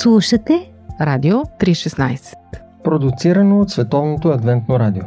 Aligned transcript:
Слушате 0.00 0.70
Радио 1.00 1.36
316 1.36 2.34
Продуцирано 2.84 3.60
от 3.60 3.70
Световното 3.70 4.28
адвентно 4.28 4.78
радио. 4.80 5.02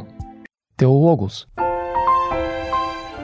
Теологос. 0.76 1.46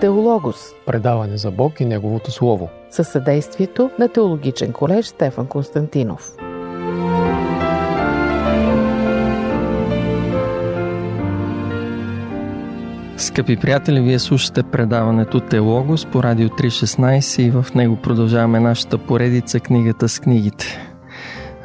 Теологос. 0.00 0.56
Предаване 0.86 1.36
за 1.36 1.50
Бог 1.50 1.80
и 1.80 1.84
Неговото 1.84 2.30
Слово. 2.30 2.68
Със 2.90 3.08
съдействието 3.08 3.90
на 3.98 4.08
Теологичен 4.08 4.72
колеж 4.72 5.06
Стефан 5.06 5.46
Константинов. 5.46 6.32
Скъпи 13.16 13.56
приятели, 13.56 14.00
вие 14.00 14.18
слушате 14.18 14.62
предаването 14.62 15.40
Теологос 15.40 16.06
по 16.06 16.22
Радио 16.22 16.48
316 16.48 17.42
и 17.42 17.50
в 17.50 17.66
него 17.74 17.96
продължаваме 17.96 18.60
нашата 18.60 18.98
поредица 18.98 19.60
книгата 19.60 20.08
с 20.08 20.20
книгите. 20.20 20.88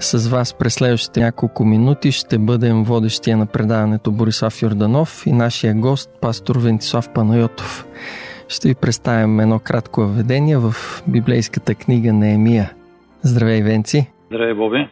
С 0.04 0.28
вас 0.28 0.54
през 0.54 0.74
следващите 0.74 1.20
няколко 1.20 1.66
минути 1.66 2.12
ще 2.12 2.38
бъдем 2.38 2.84
водещия 2.84 3.38
на 3.38 3.46
предаването 3.46 4.12
Борислав 4.12 4.62
Йорданов 4.62 5.24
и 5.26 5.32
нашия 5.32 5.76
гост, 5.76 6.10
пастор 6.22 6.58
Вентислав 6.58 7.10
Панайотов. 7.14 7.86
Ще 8.48 8.68
ви 8.68 8.76
представим 8.76 9.40
едно 9.40 9.60
кратко 9.60 10.02
въведение 10.02 10.58
в 10.58 10.76
библейската 11.08 11.76
книга 11.76 12.14
Неемия. 12.14 12.74
Здравей, 13.22 13.62
Венци! 13.62 14.12
Здравей, 14.32 14.54
Боби! 14.54 14.90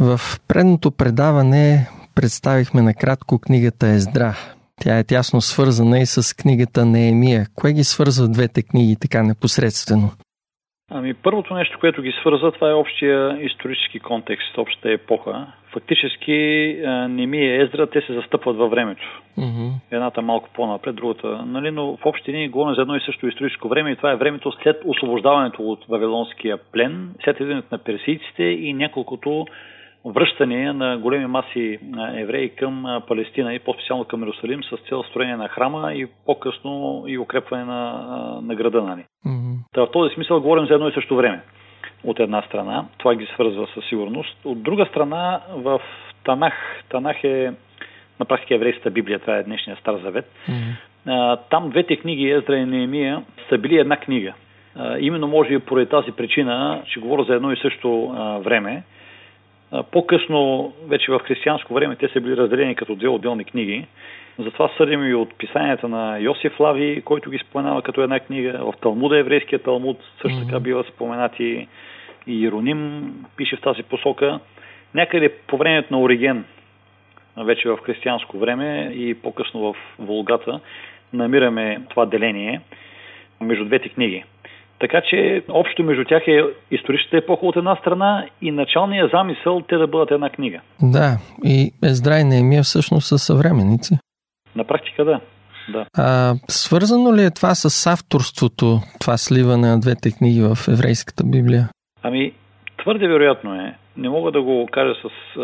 В 0.00 0.20
предното 0.48 0.90
предаване 0.90 1.88
представихме 2.14 2.82
накратко 2.82 3.38
книгата 3.38 3.86
Ездра. 3.86 4.36
Тя 4.80 4.98
е 4.98 5.04
тясно 5.04 5.40
свързана 5.40 5.98
и 5.98 6.06
с 6.06 6.36
книгата 6.36 6.84
Неемия. 6.84 7.46
Кое 7.54 7.72
ги 7.72 7.84
свързва 7.84 8.28
двете 8.28 8.62
книги 8.62 8.96
така 8.96 9.22
непосредствено? 9.22 10.10
Ами 10.96 11.14
първото 11.14 11.54
нещо, 11.54 11.78
което 11.80 12.02
ги 12.02 12.12
свърза, 12.12 12.50
това 12.50 12.70
е 12.70 12.74
общия 12.74 13.38
исторически 13.40 14.00
контекст, 14.00 14.58
общата 14.58 14.90
епоха. 14.92 15.46
Фактически 15.72 16.32
Немия 17.08 17.56
и 17.56 17.62
Ездра, 17.62 17.86
те 17.86 18.00
се 18.00 18.14
застъпват 18.14 18.56
във 18.56 18.70
времето. 18.70 19.22
Mm-hmm. 19.38 19.70
Едната 19.90 20.22
малко 20.22 20.48
по-напред, 20.54 20.94
другата. 20.94 21.44
Нали, 21.46 21.70
но 21.70 21.96
в 21.96 22.06
общи 22.06 22.32
линии 22.32 22.48
говорим 22.48 22.74
за 22.74 22.82
едно 22.82 22.96
и 22.96 23.00
също 23.00 23.26
историческо 23.26 23.68
време 23.68 23.90
и 23.90 23.96
това 23.96 24.12
е 24.12 24.16
времето 24.16 24.52
след 24.62 24.82
освобождаването 24.84 25.62
от 25.62 25.84
Вавилонския 25.88 26.58
плен, 26.72 27.14
след 27.24 27.40
идването 27.40 27.68
на 27.72 27.78
персийците 27.78 28.42
и 28.42 28.72
няколкото 28.72 29.46
връщане 30.04 30.72
на 30.72 30.98
големи 30.98 31.26
маси 31.26 31.78
евреи 32.16 32.48
към 32.48 33.02
Палестина 33.08 33.54
и 33.54 33.58
по-специално 33.58 34.04
към 34.04 34.20
Иерусалим 34.20 34.64
с 34.64 34.88
цел 34.88 35.02
строение 35.02 35.36
на 35.36 35.48
храма 35.48 35.94
и 35.94 36.06
по-късно 36.26 37.04
и 37.06 37.18
укрепване 37.18 37.64
на, 37.64 38.04
на 38.42 38.54
града. 38.54 38.82
Нали. 38.82 39.04
Mm-hmm. 39.26 39.56
Та, 39.72 39.80
в 39.80 39.90
този 39.90 40.14
смисъл 40.14 40.40
говорим 40.40 40.66
за 40.66 40.74
едно 40.74 40.88
и 40.88 40.92
също 40.92 41.16
време. 41.16 41.40
От 42.04 42.20
една 42.20 42.42
страна, 42.42 42.84
това 42.98 43.14
ги 43.14 43.26
свързва 43.26 43.66
със 43.74 43.84
сигурност. 43.84 44.38
От 44.44 44.62
друга 44.62 44.86
страна, 44.86 45.40
в 45.50 45.80
Танах, 46.24 46.82
Танах 46.88 47.24
е 47.24 47.52
на 48.20 48.26
практика 48.26 48.54
еврейската 48.54 48.90
Библия, 48.90 49.18
това 49.18 49.36
е 49.36 49.42
днешния 49.42 49.76
Стар 49.76 49.96
Завет. 49.96 50.32
Mm-hmm. 50.48 51.38
Там 51.50 51.70
двете 51.70 51.96
книги, 51.96 52.30
Ездра 52.30 52.56
и 52.56 52.64
Неемия, 52.64 53.22
са 53.48 53.58
били 53.58 53.78
една 53.78 53.96
книга. 53.96 54.34
Именно 54.98 55.28
може 55.28 55.54
и 55.54 55.58
поради 55.58 55.90
тази 55.90 56.12
причина, 56.12 56.82
че 56.86 57.00
говоря 57.00 57.24
за 57.24 57.34
едно 57.34 57.52
и 57.52 57.56
също 57.56 58.08
време, 58.44 58.82
по-късно, 59.82 60.72
вече 60.86 61.12
в 61.12 61.18
християнско 61.18 61.74
време, 61.74 61.96
те 61.96 62.08
са 62.08 62.20
били 62.20 62.36
разделени 62.36 62.74
като 62.74 62.94
две 62.94 63.08
отделни 63.08 63.44
книги. 63.44 63.86
Затова 64.38 64.70
съдим 64.76 65.10
и 65.10 65.14
от 65.14 65.34
писанията 65.38 65.88
на 65.88 66.18
Йосиф 66.18 66.60
Лави, 66.60 67.02
който 67.04 67.30
ги 67.30 67.38
споменава 67.38 67.82
като 67.82 68.02
една 68.02 68.20
книга. 68.20 68.58
В 68.58 68.74
Талмуда, 68.80 69.18
еврейския 69.18 69.58
Талмуд, 69.58 69.98
също 70.22 70.46
така 70.46 70.60
бива 70.60 70.84
споменати 70.84 71.68
и 72.26 72.40
Иероним 72.40 73.12
пише 73.36 73.56
в 73.56 73.60
тази 73.60 73.82
посока. 73.82 74.40
Някъде 74.94 75.28
по 75.28 75.56
времето 75.56 75.94
на 75.94 76.00
Ориген, 76.00 76.44
вече 77.36 77.68
в 77.68 77.76
християнско 77.76 78.38
време 78.38 78.92
и 78.94 79.14
по-късно 79.14 79.60
в 79.60 79.76
Волгата, 79.98 80.60
намираме 81.12 81.80
това 81.90 82.06
деление 82.06 82.60
между 83.40 83.64
двете 83.64 83.88
книги. 83.88 84.24
Така 84.80 85.02
че 85.10 85.42
общо 85.48 85.82
между 85.82 86.04
тях 86.04 86.22
е 86.28 86.42
историческата 86.70 87.16
епоха 87.16 87.46
от 87.46 87.56
една 87.56 87.76
страна 87.76 88.26
и 88.42 88.50
началният 88.50 89.10
замисъл 89.10 89.60
те 89.60 89.76
да 89.76 89.86
бъдат 89.86 90.10
една 90.10 90.30
книга. 90.30 90.60
Да, 90.82 91.16
и 91.44 91.70
Ездра 91.84 92.18
и 92.18 92.24
Неемия 92.24 92.62
всъщност 92.62 93.06
са 93.06 93.18
съвременници. 93.18 93.94
На 94.56 94.64
практика 94.64 95.04
да. 95.04 95.20
да. 95.72 95.86
А, 95.98 96.34
свързано 96.48 97.14
ли 97.14 97.22
е 97.24 97.30
това 97.30 97.54
с 97.54 97.86
авторството, 97.86 98.78
това 99.00 99.16
сливане 99.16 99.68
на 99.68 99.80
двете 99.80 100.10
книги 100.18 100.40
в 100.40 100.68
еврейската 100.68 101.24
Библия? 101.26 101.68
Ами, 102.02 102.32
твърде 102.82 103.08
вероятно 103.08 103.54
е. 103.54 103.74
Не 103.96 104.08
мога 104.08 104.32
да 104.32 104.42
го 104.42 104.68
кажа 104.72 104.94
с 104.94 105.36
а, 105.36 105.40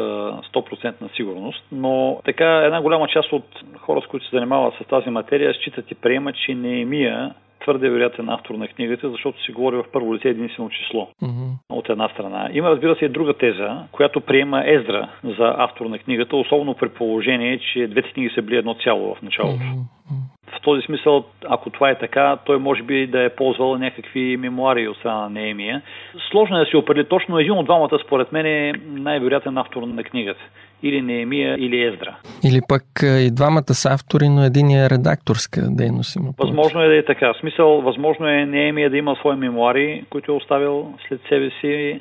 100% 0.54 1.16
сигурност, 1.16 1.64
но 1.72 2.20
така 2.24 2.62
една 2.64 2.82
голяма 2.82 3.08
част 3.08 3.32
от 3.32 3.44
хора, 3.78 4.00
с 4.04 4.06
които 4.06 4.26
се 4.26 4.36
занимават 4.36 4.74
с 4.74 4.88
тази 4.88 5.10
материя, 5.10 5.54
считат 5.54 5.90
и 5.90 5.94
приемат, 5.94 6.36
че 6.46 6.54
Неемия 6.54 7.34
твърде 7.70 7.90
вероятен 7.90 8.28
автор 8.28 8.54
на 8.54 8.68
книгата, 8.68 9.10
защото 9.10 9.44
се 9.44 9.52
говори 9.52 9.76
в 9.76 9.84
първо 9.92 10.14
лице 10.14 10.28
единствено 10.28 10.70
число. 10.70 11.08
Mm-hmm. 11.22 11.50
От 11.70 11.88
една 11.88 12.08
страна. 12.08 12.48
Има, 12.52 12.70
разбира 12.70 12.96
се, 12.96 13.04
и 13.04 13.08
друга 13.08 13.34
теза, 13.34 13.82
която 13.92 14.20
приема 14.20 14.62
Ездра 14.66 15.08
за 15.24 15.54
автор 15.58 15.86
на 15.86 15.98
книгата, 15.98 16.36
особено 16.36 16.74
при 16.74 16.88
положение, 16.88 17.58
че 17.58 17.86
двете 17.86 18.12
книги 18.12 18.30
са 18.34 18.42
били 18.42 18.56
едно 18.56 18.74
цяло 18.74 19.14
в 19.14 19.22
началото. 19.22 19.62
Mm-hmm. 19.62 20.58
В 20.58 20.60
този 20.62 20.82
смисъл, 20.82 21.24
ако 21.48 21.70
това 21.70 21.90
е 21.90 21.98
така, 21.98 22.38
той 22.46 22.58
може 22.58 22.82
би 22.82 23.06
да 23.06 23.24
е 23.24 23.34
ползвал 23.34 23.76
някакви 23.76 24.36
мемуари 24.36 24.88
от 24.88 24.96
страна 24.96 25.20
на 25.20 25.30
Неемия. 25.30 25.82
Сложно 26.30 26.56
е 26.56 26.64
да 26.64 26.70
се 26.70 26.76
определи 26.76 27.04
точно 27.04 27.38
един 27.38 27.52
от 27.52 27.64
двамата, 27.64 27.98
според 28.06 28.32
мен, 28.32 28.46
е 28.46 28.72
най-вероятен 28.86 29.58
автор 29.58 29.82
на 29.82 30.04
книгата 30.04 30.40
или 30.82 31.02
Неемия, 31.02 31.56
или 31.58 31.82
Ездра. 31.84 32.16
Или 32.44 32.60
пък 32.68 32.82
и 33.02 33.30
двамата 33.30 33.74
са 33.74 33.88
автори, 33.94 34.28
но 34.28 34.44
един 34.44 34.70
е 34.70 34.90
редакторска 34.90 35.60
дейност 35.70 36.16
има. 36.16 36.30
Възможно 36.38 36.82
е 36.82 36.88
да 36.88 36.96
е 36.96 37.04
така. 37.04 37.32
В 37.32 37.40
смисъл, 37.40 37.80
възможно 37.80 38.26
е 38.26 38.46
Неемия 38.46 38.90
да 38.90 38.96
има 38.96 39.16
свои 39.16 39.36
мемуари, 39.36 40.04
които 40.10 40.32
е 40.32 40.34
оставил 40.34 40.94
след 41.08 41.20
себе 41.28 41.50
си, 41.60 42.00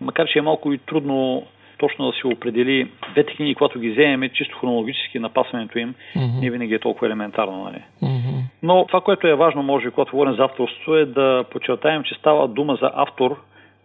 макар 0.00 0.26
че 0.26 0.38
е 0.38 0.42
малко 0.42 0.72
и 0.72 0.78
трудно 0.78 1.46
точно 1.78 2.06
да 2.06 2.12
се 2.12 2.26
определи 2.26 2.90
двете 3.12 3.34
книги, 3.34 3.54
когато 3.54 3.80
ги 3.80 3.90
вземем, 3.90 4.30
чисто 4.34 4.58
хронологически 4.58 5.18
напасването 5.18 5.78
им, 5.78 5.94
mm-hmm. 6.16 6.40
не 6.40 6.50
винаги 6.50 6.74
е 6.74 6.78
толкова 6.78 7.06
елементарно. 7.06 7.64
Нали? 7.64 7.82
Mm-hmm. 8.02 8.40
Но 8.62 8.86
това, 8.86 9.00
което 9.00 9.26
е 9.26 9.34
важно, 9.34 9.62
може, 9.62 9.90
когато 9.90 10.12
говорим 10.12 10.34
за 10.34 10.42
авторство, 10.42 10.94
е 10.94 11.04
да 11.04 11.44
подчертаем, 11.50 12.02
че 12.02 12.14
става 12.14 12.48
дума 12.48 12.78
за 12.82 12.90
автор, 12.94 13.36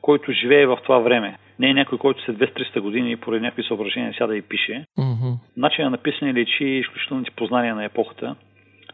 който 0.01 0.31
живее 0.31 0.65
в 0.65 0.77
това 0.83 0.99
време. 0.99 1.37
Не 1.59 1.69
е 1.69 1.73
някой, 1.73 1.97
който 1.97 2.23
след 2.23 2.37
200-300 2.37 2.79
години 2.79 3.17
поради 3.17 3.41
някакви 3.41 3.63
съображения 3.63 4.13
сяда 4.17 4.37
и 4.37 4.41
пише. 4.41 4.85
Mm-hmm. 4.99 5.33
Начинът 5.57 5.91
на 5.91 5.97
писане 5.97 6.33
личи 6.33 6.65
изключителните 6.65 7.31
познания 7.31 7.75
на 7.75 7.85
епохата, 7.85 8.35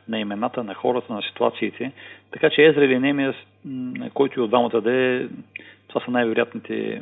на 0.07 0.19
имената, 0.19 0.63
на 0.63 0.73
хората, 0.73 1.13
на 1.13 1.21
ситуациите. 1.21 1.91
Така 2.31 2.49
че 2.49 2.65
Езра 2.65 2.85
или 2.85 2.99
Немия, 2.99 3.33
който 4.13 4.39
и 4.39 4.43
от 4.43 4.49
двамата 4.49 4.81
да 4.81 4.93
е, 4.93 5.25
това 5.87 6.01
са 6.05 6.11
най-вероятните 6.11 7.01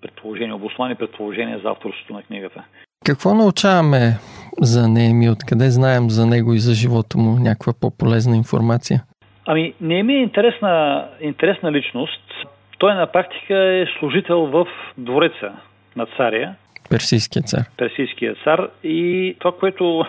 предположения, 0.00 0.54
обослани 0.54 0.94
предположения 0.94 1.58
за 1.58 1.68
авторството 1.68 2.12
на 2.12 2.22
книгата. 2.22 2.64
Какво 3.04 3.34
научаваме 3.34 4.18
за 4.60 4.88
Нееми? 4.88 5.30
Откъде 5.30 5.70
знаем 5.70 6.10
за 6.10 6.26
него 6.26 6.54
и 6.54 6.58
за 6.58 6.74
живота 6.74 7.18
му 7.18 7.38
някаква 7.38 7.72
по-полезна 7.80 8.36
информация? 8.36 9.02
Ами, 9.46 9.74
Нееми 9.80 10.14
е 10.14 10.22
интересна, 10.22 11.04
интересна 11.20 11.72
личност. 11.72 12.22
Той 12.78 12.94
на 12.94 13.06
практика 13.06 13.54
е 13.56 13.86
служител 13.98 14.40
в 14.40 14.66
двореца 14.98 15.52
на 15.96 16.06
царя. 16.06 16.54
Персийския 16.90 17.42
цар. 17.42 17.62
Персийския 17.76 18.34
цар. 18.44 18.68
И 18.84 19.36
това, 19.38 19.52
което 19.52 20.04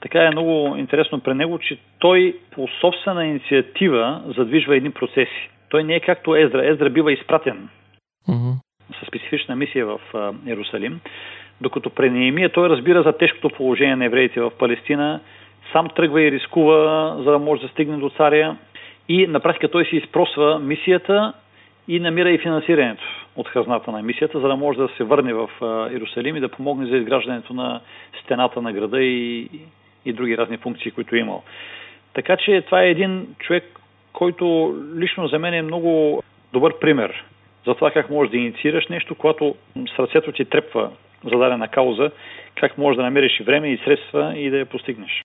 така 0.00 0.22
е 0.22 0.30
много 0.30 0.76
интересно 0.76 1.20
при 1.20 1.34
него, 1.34 1.58
че 1.58 1.78
той 1.98 2.36
по 2.50 2.68
собствена 2.80 3.26
инициатива 3.26 4.22
задвижва 4.36 4.76
едни 4.76 4.90
процеси. 4.90 5.50
Той 5.68 5.84
не 5.84 5.94
е 5.94 6.00
както 6.00 6.36
Ездра. 6.36 6.66
Ездра 6.70 6.90
бива 6.90 7.12
изпратен 7.12 7.68
mm-hmm. 8.28 8.54
със 8.98 9.08
специфична 9.08 9.56
мисия 9.56 9.86
в 9.86 9.98
Иерусалим, 10.46 11.00
докато 11.60 11.90
при 11.90 12.10
Неемия 12.10 12.52
той 12.52 12.68
разбира 12.68 13.02
за 13.02 13.12
тежкото 13.12 13.56
положение 13.56 13.96
на 13.96 14.04
евреите 14.04 14.40
в 14.40 14.50
Палестина, 14.58 15.20
сам 15.72 15.88
тръгва 15.96 16.22
и 16.22 16.32
рискува, 16.32 17.14
за 17.18 17.30
да 17.30 17.38
може 17.38 17.62
да 17.62 17.68
стигне 17.68 17.96
до 17.96 18.10
царя 18.10 18.56
и 19.08 19.26
на 19.26 19.40
практика 19.40 19.70
той 19.70 19.84
си 19.84 19.96
изпросва 19.96 20.58
мисията 20.58 21.32
и 21.88 22.00
намира 22.00 22.30
и 22.30 22.38
финансирането 22.38 23.02
от 23.36 23.48
хазната 23.48 23.92
на 23.92 24.02
мисията, 24.02 24.40
за 24.40 24.48
да 24.48 24.56
може 24.56 24.78
да 24.78 24.88
се 24.96 25.04
върне 25.04 25.34
в 25.34 25.48
Иерусалим 25.92 26.36
и 26.36 26.40
да 26.40 26.48
помогне 26.48 26.86
за 26.86 26.96
изграждането 26.96 27.54
на 27.54 27.80
стената 28.24 28.62
на 28.62 28.72
града 28.72 29.02
и, 29.02 29.48
и 30.04 30.12
други 30.12 30.36
разни 30.36 30.56
функции, 30.56 30.90
които 30.90 31.16
е 31.16 31.18
имал. 31.18 31.42
Така 32.14 32.36
че 32.36 32.62
това 32.66 32.82
е 32.82 32.90
един 32.90 33.26
човек, 33.38 33.64
който 34.12 34.74
лично 34.96 35.28
за 35.28 35.38
мен 35.38 35.54
е 35.54 35.62
много 35.62 36.22
добър 36.52 36.78
пример 36.78 37.24
за 37.66 37.74
това 37.74 37.90
как 37.90 38.10
можеш 38.10 38.30
да 38.30 38.36
инициираш 38.36 38.86
нещо, 38.90 39.14
когато 39.14 39.54
сърцето 39.96 40.32
ти 40.32 40.44
трепва 40.44 40.90
за 41.24 41.38
дадена 41.38 41.68
кауза, 41.68 42.10
как 42.60 42.78
можеш 42.78 42.96
да 42.96 43.02
намериш 43.02 43.42
време 43.46 43.68
и 43.68 43.80
средства 43.84 44.38
и 44.38 44.50
да 44.50 44.56
я 44.58 44.66
постигнеш. 44.66 45.22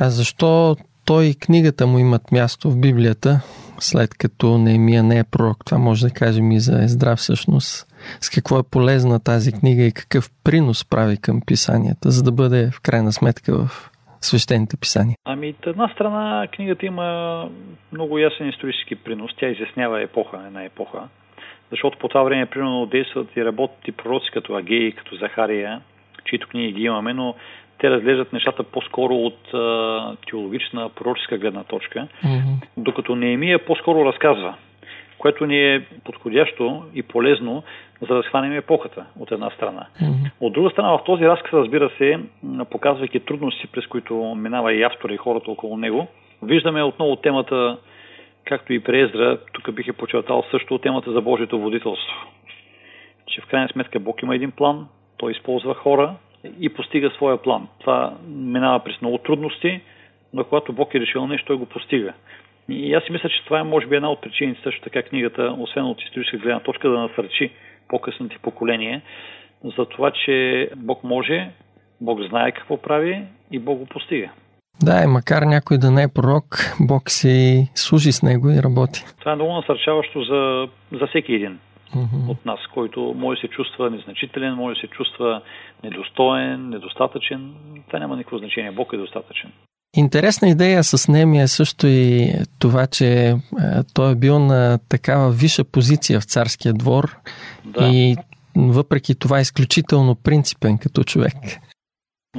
А 0.00 0.10
защо 0.10 0.76
той 1.04 1.24
и 1.24 1.38
книгата 1.38 1.86
му 1.86 1.98
имат 1.98 2.32
място 2.32 2.70
в 2.70 2.80
Библията, 2.80 3.40
след 3.78 4.18
като 4.18 4.58
Неемия 4.58 5.02
не 5.02 5.18
е 5.18 5.24
пророк? 5.32 5.64
Това 5.66 5.78
може 5.78 6.06
да 6.06 6.14
кажем 6.14 6.52
и 6.52 6.60
за 6.60 6.84
Ездра 6.84 7.16
всъщност. 7.16 7.86
с 8.20 8.30
какво 8.30 8.58
е 8.58 8.70
полезна 8.70 9.20
тази 9.24 9.52
книга 9.52 9.82
и 9.82 9.92
какъв 9.92 10.30
принос 10.44 10.90
прави 10.90 11.16
към 11.20 11.40
писанията, 11.46 12.10
за 12.10 12.22
да 12.22 12.32
бъде 12.32 12.70
в 12.70 12.80
крайна 12.80 13.12
сметка 13.12 13.52
в 13.58 13.90
свещените 14.20 14.76
писания? 14.76 15.16
Ами, 15.24 15.48
от 15.48 15.66
една 15.66 15.88
страна 15.88 16.46
книгата 16.54 16.86
има 16.86 17.48
много 17.92 18.18
ясен 18.18 18.48
исторически 18.48 18.94
принос. 18.94 19.30
Тя 19.40 19.48
изяснява 19.48 20.02
епоха, 20.02 20.38
една 20.46 20.64
епоха. 20.64 21.08
Защото 21.70 21.98
по 21.98 22.08
това 22.08 22.22
време, 22.22 22.46
примерно, 22.46 22.86
действат 22.86 23.36
и 23.36 23.44
работят 23.44 23.88
и 23.88 23.92
пророци 23.92 24.30
като 24.32 24.54
Агей, 24.54 24.92
като 24.92 25.16
Захария, 25.16 25.80
чието 26.24 26.48
книги 26.48 26.72
ги 26.72 26.82
имаме, 26.82 27.12
но 27.12 27.34
те 27.78 27.90
разглеждат 27.90 28.32
нещата 28.32 28.62
по-скоро 28.62 29.14
от 29.14 29.54
а, 29.54 30.16
теологична, 30.30 30.88
пророческа 30.88 31.38
гледна 31.38 31.64
точка, 31.64 32.08
mm-hmm. 32.24 32.66
докато 32.76 33.16
Неемия 33.16 33.64
по-скоро 33.64 34.04
разказва, 34.04 34.54
което 35.18 35.46
ни 35.46 35.74
е 35.74 35.86
подходящо 36.04 36.82
и 36.94 37.02
полезно, 37.02 37.62
за 38.08 38.14
да 38.14 38.22
схванем 38.22 38.52
епохата 38.52 39.04
от 39.20 39.32
една 39.32 39.50
страна. 39.50 39.86
Mm-hmm. 40.02 40.30
От 40.40 40.52
друга 40.52 40.70
страна, 40.70 40.98
в 40.98 41.04
този 41.04 41.24
разказ, 41.24 41.52
разбира 41.52 41.90
се, 41.98 42.18
показвайки 42.70 43.20
трудности, 43.20 43.66
през 43.66 43.86
които 43.86 44.14
минава 44.14 44.74
и 44.74 44.82
автора 44.82 45.14
и 45.14 45.16
хората 45.16 45.50
около 45.50 45.76
него, 45.76 46.06
виждаме 46.42 46.82
отново 46.82 47.16
темата, 47.16 47.78
както 48.44 48.72
и 48.72 48.80
при 48.80 49.00
Ездра, 49.00 49.38
тук 49.52 49.74
бих 49.74 49.88
е 49.88 49.92
почертал 49.92 50.44
също 50.50 50.78
темата 50.78 51.12
за 51.12 51.20
Божието 51.20 51.60
водителство. 51.60 52.14
Че 53.26 53.40
в 53.40 53.46
крайна 53.46 53.68
сметка 53.68 54.00
Бог 54.00 54.22
има 54.22 54.34
един 54.34 54.50
план, 54.50 54.86
той 55.16 55.32
използва 55.32 55.74
хора, 55.74 56.14
и 56.60 56.68
постига 56.68 57.10
своя 57.10 57.42
план. 57.42 57.68
Това 57.80 58.14
минава 58.28 58.84
през 58.84 59.00
много 59.00 59.18
трудности, 59.18 59.80
но 60.32 60.44
когато 60.44 60.72
Бог 60.72 60.94
е 60.94 61.00
решил 61.00 61.26
нещо, 61.26 61.46
той 61.46 61.56
го 61.56 61.66
постига. 61.66 62.12
И 62.68 62.94
аз 62.94 63.04
си 63.04 63.12
мисля, 63.12 63.28
че 63.28 63.44
това 63.44 63.60
е 63.60 63.62
може 63.62 63.86
би 63.86 63.96
една 63.96 64.10
от 64.10 64.20
причините 64.20 64.60
също 64.62 64.80
така 64.80 65.02
книгата, 65.02 65.56
освен 65.58 65.84
от 65.84 66.02
историческа 66.02 66.38
гледна 66.38 66.60
точка, 66.60 66.88
да 66.88 66.98
насърчи 66.98 67.50
по-късните 67.88 68.38
поколения 68.42 69.02
за 69.76 69.84
това, 69.84 70.10
че 70.10 70.68
Бог 70.76 71.04
може, 71.04 71.50
Бог 72.00 72.20
знае 72.28 72.52
какво 72.52 72.82
прави 72.82 73.22
и 73.50 73.58
Бог 73.58 73.78
го 73.78 73.86
постига. 73.86 74.30
Да, 74.82 75.02
и 75.04 75.06
макар 75.06 75.42
някой 75.42 75.78
да 75.78 75.90
не 75.90 76.02
е 76.02 76.12
пророк, 76.14 76.44
Бог 76.80 77.10
си 77.10 77.68
служи 77.74 78.12
с 78.12 78.22
него 78.22 78.50
и 78.50 78.62
работи. 78.62 79.04
Това 79.20 79.32
е 79.32 79.34
много 79.34 79.52
насърчаващо 79.52 80.22
за, 80.22 80.68
за 80.92 81.06
всеки 81.06 81.34
един 81.34 81.58
mm-hmm. 81.94 82.28
от 82.28 82.46
нас, 82.46 82.58
който 82.74 83.14
може 83.16 83.40
се 83.40 83.48
чувства 83.48 83.90
незначителен, 83.90 84.54
може 84.54 84.80
се 84.80 84.86
чувства 84.86 85.42
недостоен, 85.84 86.68
недостатъчен. 86.68 87.54
Това 87.86 87.98
няма 87.98 88.16
никакво 88.16 88.38
значение. 88.38 88.70
Бог 88.70 88.92
е 88.92 88.96
достатъчен. 88.96 89.52
Интересна 89.96 90.48
идея 90.48 90.84
с 90.84 91.08
Немия 91.08 91.42
е 91.42 91.48
също 91.48 91.86
и 91.86 92.32
това, 92.58 92.86
че 92.86 93.28
е, 93.28 93.34
той 93.94 94.12
е 94.12 94.16
бил 94.16 94.38
на 94.38 94.78
такава 94.88 95.30
висша 95.30 95.64
позиция 95.64 96.20
в 96.20 96.24
царския 96.24 96.74
двор 96.74 97.16
да. 97.64 97.88
и 97.88 98.16
въпреки 98.56 99.14
това 99.14 99.38
е 99.38 99.42
изключително 99.42 100.14
принципен 100.14 100.78
като 100.78 101.04
човек. 101.04 101.34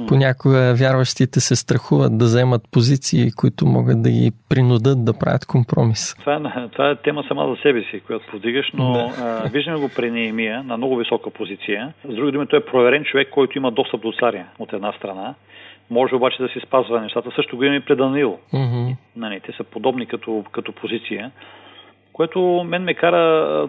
Понякога 0.06 0.74
вярващите 0.78 1.40
се 1.40 1.56
страхуват 1.56 2.18
да 2.18 2.24
вземат 2.24 2.62
позиции, 2.72 3.32
които 3.32 3.66
могат 3.66 4.02
да 4.02 4.10
ги 4.10 4.32
принудат 4.48 5.04
да 5.04 5.18
правят 5.18 5.46
компромис. 5.46 6.14
Това 6.20 6.34
е, 6.34 6.68
това 6.68 6.90
е 6.90 6.96
тема 6.96 7.24
сама 7.28 7.48
за 7.48 7.62
себе 7.62 7.82
си, 7.90 8.00
която 8.06 8.26
подигаш, 8.30 8.70
но 8.74 8.92
да. 8.92 9.12
а, 9.18 9.48
виждаме 9.48 9.78
го 9.78 9.90
при 9.96 10.10
Неемия 10.10 10.62
на 10.62 10.76
много 10.76 10.96
висока 10.96 11.30
позиция. 11.30 11.92
С 12.04 12.14
други 12.14 12.32
думи, 12.32 12.46
той 12.46 12.58
е 12.58 12.64
проверен 12.64 13.04
човек, 13.04 13.28
който 13.30 13.58
има 13.58 13.70
достъп 13.70 14.00
до 14.00 14.12
царя 14.20 14.44
от 14.58 14.72
една 14.72 14.92
страна. 14.92 15.34
Може 15.90 16.14
обаче 16.14 16.42
да 16.42 16.48
си 16.48 16.60
спазва 16.66 17.00
нещата. 17.00 17.30
Също 17.36 17.56
го 17.56 17.64
има 17.64 17.76
и 17.76 17.80
пред 17.80 17.98
Даниил. 17.98 18.38
Mm-hmm. 18.54 18.96
Нали, 19.16 19.40
те 19.40 19.52
са 19.52 19.64
подобни 19.64 20.06
като, 20.06 20.44
като 20.52 20.72
позиция 20.72 21.30
което 22.18 22.64
мен 22.66 22.82
ме 22.82 22.94
кара 22.94 23.18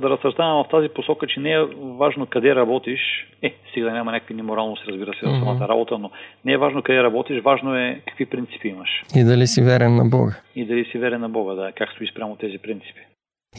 да 0.01 0.09
разсъждавам 0.09 0.63
в 0.63 0.69
тази 0.69 0.89
посока, 0.89 1.27
че 1.27 1.39
не 1.39 1.51
е 1.51 1.65
важно 1.99 2.25
къде 2.25 2.55
работиш. 2.55 2.99
Е, 3.41 3.53
сега 3.73 3.85
да 3.85 3.93
няма 3.93 4.11
някакви 4.11 4.33
неморалности, 4.33 4.85
разбира 4.87 5.13
се, 5.13 5.25
в 5.25 5.29
mm-hmm. 5.29 5.39
самата 5.39 5.67
работа, 5.67 5.97
но 5.97 6.11
не 6.45 6.53
е 6.53 6.57
важно 6.57 6.83
къде 6.83 7.03
работиш, 7.03 7.43
важно 7.43 7.75
е 7.75 8.01
какви 8.07 8.25
принципи 8.25 8.67
имаш. 8.67 8.89
И 9.15 9.23
дали 9.23 9.47
си 9.47 9.61
верен 9.61 9.95
на 9.95 10.05
Бога. 10.05 10.35
И 10.55 10.65
дали 10.65 10.85
си 10.85 10.97
верен 10.97 11.21
на 11.21 11.29
Бога, 11.29 11.53
да, 11.53 11.71
как 11.71 11.89
стои 11.91 12.07
спрямо 12.07 12.35
тези 12.35 12.57
принципи. 12.57 12.99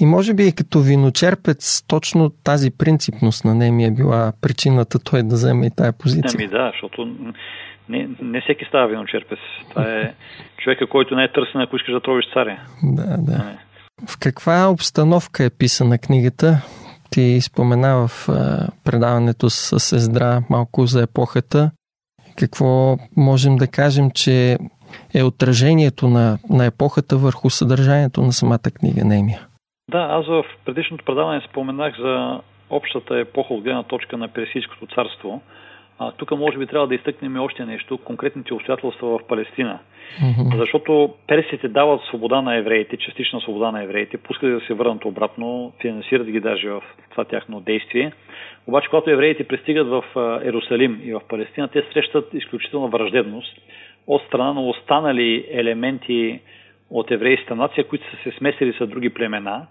И 0.00 0.06
може 0.06 0.34
би 0.34 0.54
като 0.56 0.78
виночерпец, 0.81 1.87
точно 1.88 2.31
тази 2.44 2.70
принципност 2.78 3.44
на 3.44 3.54
Неми 3.54 3.84
е 3.84 3.90
била 3.90 4.32
причината 4.42 4.98
той 4.98 5.22
да 5.22 5.34
вземе 5.34 5.66
и 5.66 5.70
тая 5.76 5.92
позиция. 5.92 6.38
Ами 6.38 6.48
да, 6.48 6.70
защото 6.72 7.14
не, 7.88 8.08
не 8.22 8.40
всеки 8.40 8.64
става 8.64 8.88
виночерпец. 8.88 9.38
Това 9.70 9.82
е 9.82 10.14
човека, 10.58 10.87
който 10.87 11.16
не 11.16 11.25
е 11.25 11.32
търсен, 11.32 11.60
ако 11.60 11.76
искаш 11.76 11.92
да 11.92 12.00
тровиш 12.00 12.25
царя. 12.32 12.58
Да, 12.82 13.16
да. 13.19 13.44
Не. 13.44 13.69
В 14.08 14.19
каква 14.20 14.69
обстановка 14.70 15.44
е 15.44 15.50
писана 15.50 15.99
книгата? 15.99 16.62
Ти 17.11 17.41
спомена 17.41 18.08
в 18.08 18.29
предаването 18.85 19.50
с 19.50 19.93
Ездра 19.97 20.43
малко 20.50 20.87
за 20.87 21.02
епохата. 21.02 21.70
Какво 22.38 22.97
можем 23.17 23.56
да 23.56 23.67
кажем, 23.67 24.11
че 24.14 24.58
е 25.14 25.23
отражението 25.23 26.08
на, 26.08 26.38
на 26.50 26.67
епохата 26.67 27.17
върху 27.17 27.50
съдържанието 27.50 28.23
на 28.23 28.32
самата 28.32 28.70
книга 28.75 29.05
Немия? 29.05 29.47
Да, 29.91 29.99
аз 30.11 30.26
в 30.26 30.44
предишното 30.64 31.05
предаване 31.05 31.43
споменах 31.50 31.97
за 31.99 32.41
общата 32.70 33.19
епоха 33.19 33.55
от 33.55 33.62
гледна 33.62 33.82
точка 33.82 34.17
на 34.17 34.29
Персийското 34.29 34.87
царство. 34.94 35.41
А, 36.00 36.12
тук 36.12 36.31
може 36.31 36.58
би 36.58 36.67
трябва 36.67 36.88
да 36.88 36.94
изтъкнем 36.94 37.41
още 37.41 37.64
нещо, 37.64 37.99
конкретните 37.99 38.55
обстоятелства 38.55 39.19
в 39.19 39.26
Палестина– 39.29 39.79
Mm-hmm. 40.19 40.56
Защото 40.56 41.14
персите 41.26 41.69
дават 41.69 42.00
свобода 42.02 42.43
на 42.43 42.56
евреите, 42.56 42.97
частична 42.97 43.41
свобода 43.41 43.73
на 43.73 43.82
евреите, 43.82 44.17
пускат 44.17 44.52
да 44.52 44.67
се 44.67 44.75
върнат 44.75 45.05
обратно, 45.05 45.73
финансират 45.81 46.26
ги 46.26 46.41
даже 46.41 46.69
в 46.69 46.82
това 47.11 47.25
тяхно 47.25 47.61
действие. 47.61 48.12
Обаче, 48.67 48.88
когато 48.88 49.11
евреите 49.11 49.44
пристигат 49.44 49.88
в 49.88 50.05
Ерусалим 50.44 51.00
и 51.05 51.12
в 51.12 51.20
Палестина, 51.29 51.69
те 51.69 51.85
срещат 51.93 52.35
изключителна 52.35 52.88
враждебност 52.88 53.58
от 54.06 54.23
страна 54.23 54.52
на 54.52 54.61
останали 54.61 55.47
елементи 55.50 56.41
от 56.91 57.11
еврейската 57.11 57.55
нация, 57.55 57.85
които 57.85 58.11
са 58.11 58.23
се 58.23 58.38
смесили 58.38 58.73
с 58.73 58.87
други 58.87 59.11
племена 59.11 59.67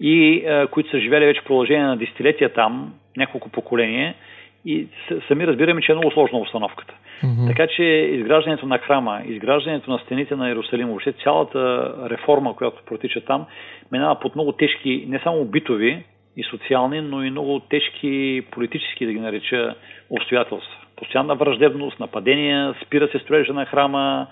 и 0.00 0.46
а, 0.46 0.66
които 0.66 0.90
са 0.90 1.00
живели 1.00 1.26
вече 1.26 1.40
в 1.40 1.44
продължение 1.44 1.86
на 1.86 1.96
десетилетия 1.96 2.52
там, 2.52 2.94
няколко 3.16 3.48
поколения, 3.48 4.14
и 4.64 4.86
сами 5.28 5.46
разбираме, 5.46 5.80
че 5.80 5.92
е 5.92 5.94
много 5.94 6.10
сложна 6.10 6.38
обстановката. 6.38 6.94
Mm-hmm. 7.22 7.46
Така 7.46 7.66
че 7.66 7.82
изграждането 7.82 8.66
на 8.66 8.78
храма, 8.78 9.22
изграждането 9.26 9.90
на 9.90 9.98
стените 9.98 10.36
на 10.36 10.48
Иерусалим, 10.48 10.88
въобще 10.88 11.12
цялата 11.12 11.94
реформа, 12.10 12.56
която 12.56 12.82
протича 12.86 13.20
там, 13.20 13.46
минава 13.92 14.20
под 14.20 14.34
много 14.34 14.52
тежки, 14.52 15.04
не 15.08 15.18
само 15.18 15.44
битови 15.44 16.04
и 16.36 16.44
социални, 16.44 17.00
но 17.00 17.24
и 17.24 17.30
много 17.30 17.60
тежки 17.60 18.42
политически, 18.50 19.06
да 19.06 19.12
ги 19.12 19.20
нареча, 19.20 19.74
обстоятелства. 20.10 20.76
Постоянна 20.96 21.34
враждебност, 21.34 22.00
нападения, 22.00 22.74
спира 22.86 23.08
се 23.08 23.18
строежа 23.18 23.52
на 23.52 23.66
храма. 23.66 24.26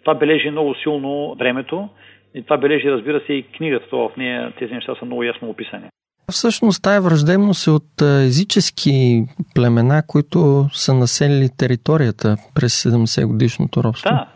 Това 0.00 0.14
бележи 0.14 0.50
много 0.50 0.74
силно 0.74 1.34
времето 1.38 1.88
и 2.34 2.42
това 2.42 2.56
бележи, 2.56 2.90
разбира 2.90 3.20
се, 3.20 3.32
и 3.32 3.42
книгата. 3.42 3.86
Това 3.90 4.08
в 4.08 4.16
нея 4.16 4.52
тези 4.58 4.74
неща 4.74 4.94
са 4.94 5.04
много 5.04 5.22
ясно 5.22 5.48
описани. 5.48 5.88
Всъщност 6.30 6.82
тая 6.82 7.00
враждебност 7.00 7.66
е 7.66 7.70
от 7.70 8.02
езически 8.02 9.24
племена, 9.54 10.02
които 10.06 10.66
са 10.72 10.94
населили 10.94 11.48
територията 11.58 12.36
през 12.54 12.84
70 12.84 13.26
годишното 13.26 13.84
робство. 13.84 14.10
Да, 14.10 14.26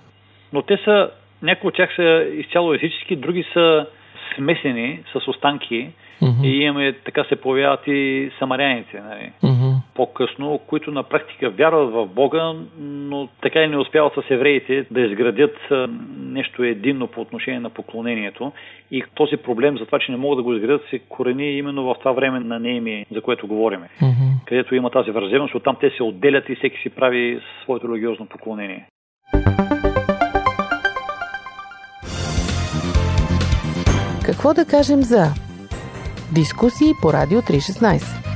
но 0.53 0.63
те 0.63 0.77
са, 0.85 1.11
някои 1.43 1.69
от 1.69 1.75
тях 1.75 1.91
са 1.97 2.25
изцяло 2.33 2.75
езически, 2.75 3.17
други 3.17 3.45
са 3.55 3.87
смесени 4.37 5.03
с 5.13 5.29
останки 5.29 5.93
Uh-huh. 6.23 6.47
И 6.47 6.63
имаме, 6.63 6.93
така 6.93 7.25
се 7.25 7.37
появяват 7.37 7.81
и 7.87 8.31
самаряните, 8.39 9.01
нали? 9.01 9.33
По-късно, 9.95 10.61
които 10.67 10.91
на 10.91 11.03
практика 11.03 11.51
вярват 11.51 11.93
в 11.93 12.07
Бога, 12.07 12.53
но 12.79 13.29
така 13.43 13.63
и 13.63 13.69
не 13.69 13.77
успяват 13.77 14.13
с 14.15 14.31
евреите 14.31 14.87
да 14.91 15.01
изградят 15.01 15.57
нещо 16.19 16.63
единно 16.63 17.07
по 17.07 17.21
отношение 17.21 17.61
на 17.61 17.71
поклонението. 17.71 18.53
И 18.91 19.05
този 19.15 19.37
проблем 19.37 19.79
за 19.79 19.87
това, 19.87 19.99
че 19.99 20.13
не 20.13 20.19
могат 20.19 20.39
да 20.39 20.43
го 20.43 20.55
изградят, 20.55 20.83
се 20.91 20.99
корени 20.99 21.53
именно 21.53 21.85
в 21.85 21.95
това 21.99 22.13
време 22.13 22.41
на 22.41 22.59
Нееми, 22.59 23.07
за 23.13 23.21
което 23.21 23.47
говориме. 23.47 23.89
Uh-huh. 24.03 24.47
Където 24.47 24.75
има 24.75 24.91
тази 24.91 25.11
враждебност, 25.11 25.55
оттам 25.55 25.77
те 25.81 25.91
се 25.91 26.03
отделят 26.03 26.49
и 26.49 26.57
всеки 26.57 26.81
си 26.83 26.91
прави 26.91 27.41
своето 27.63 27.89
религиозно 27.89 28.27
поклонение. 28.27 28.87
Какво 34.27 34.55
да 34.55 34.65
кажем 34.65 35.01
за 35.03 35.23
Дискусии 36.35 36.93
по 37.03 37.13
Радио 37.13 37.39
316 37.39 38.30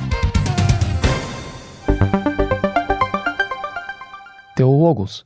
Теологос 4.57 5.25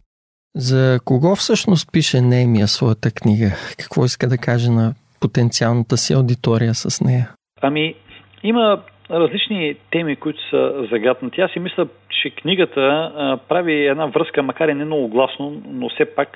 За 0.57 0.99
кого 1.05 1.35
всъщност 1.37 1.93
пише 1.93 2.21
Неемия 2.21 2.67
своята 2.67 3.11
книга? 3.11 3.51
Какво 3.79 4.05
иска 4.05 4.29
да 4.29 4.39
каже 4.39 4.71
на 4.71 4.95
потенциалната 5.21 5.97
си 5.97 6.13
аудитория 6.13 6.75
с 6.75 7.05
нея? 7.05 7.29
Ами, 7.63 7.95
има 8.43 8.83
различни 9.11 9.75
теми, 9.91 10.17
които 10.17 10.39
са 10.51 10.87
загаднати. 10.91 11.41
Аз 11.41 11.51
си 11.53 11.59
мисля, 11.59 11.87
че 12.23 12.31
книгата 12.31 12.81
а, 12.81 13.39
прави 13.49 13.87
една 13.87 14.07
връзка, 14.07 14.43
макар 14.43 14.69
и 14.69 14.75
не 14.75 14.85
много 14.85 15.09
гласно, 15.09 15.63
но 15.67 15.89
все 15.89 16.05
пак 16.05 16.29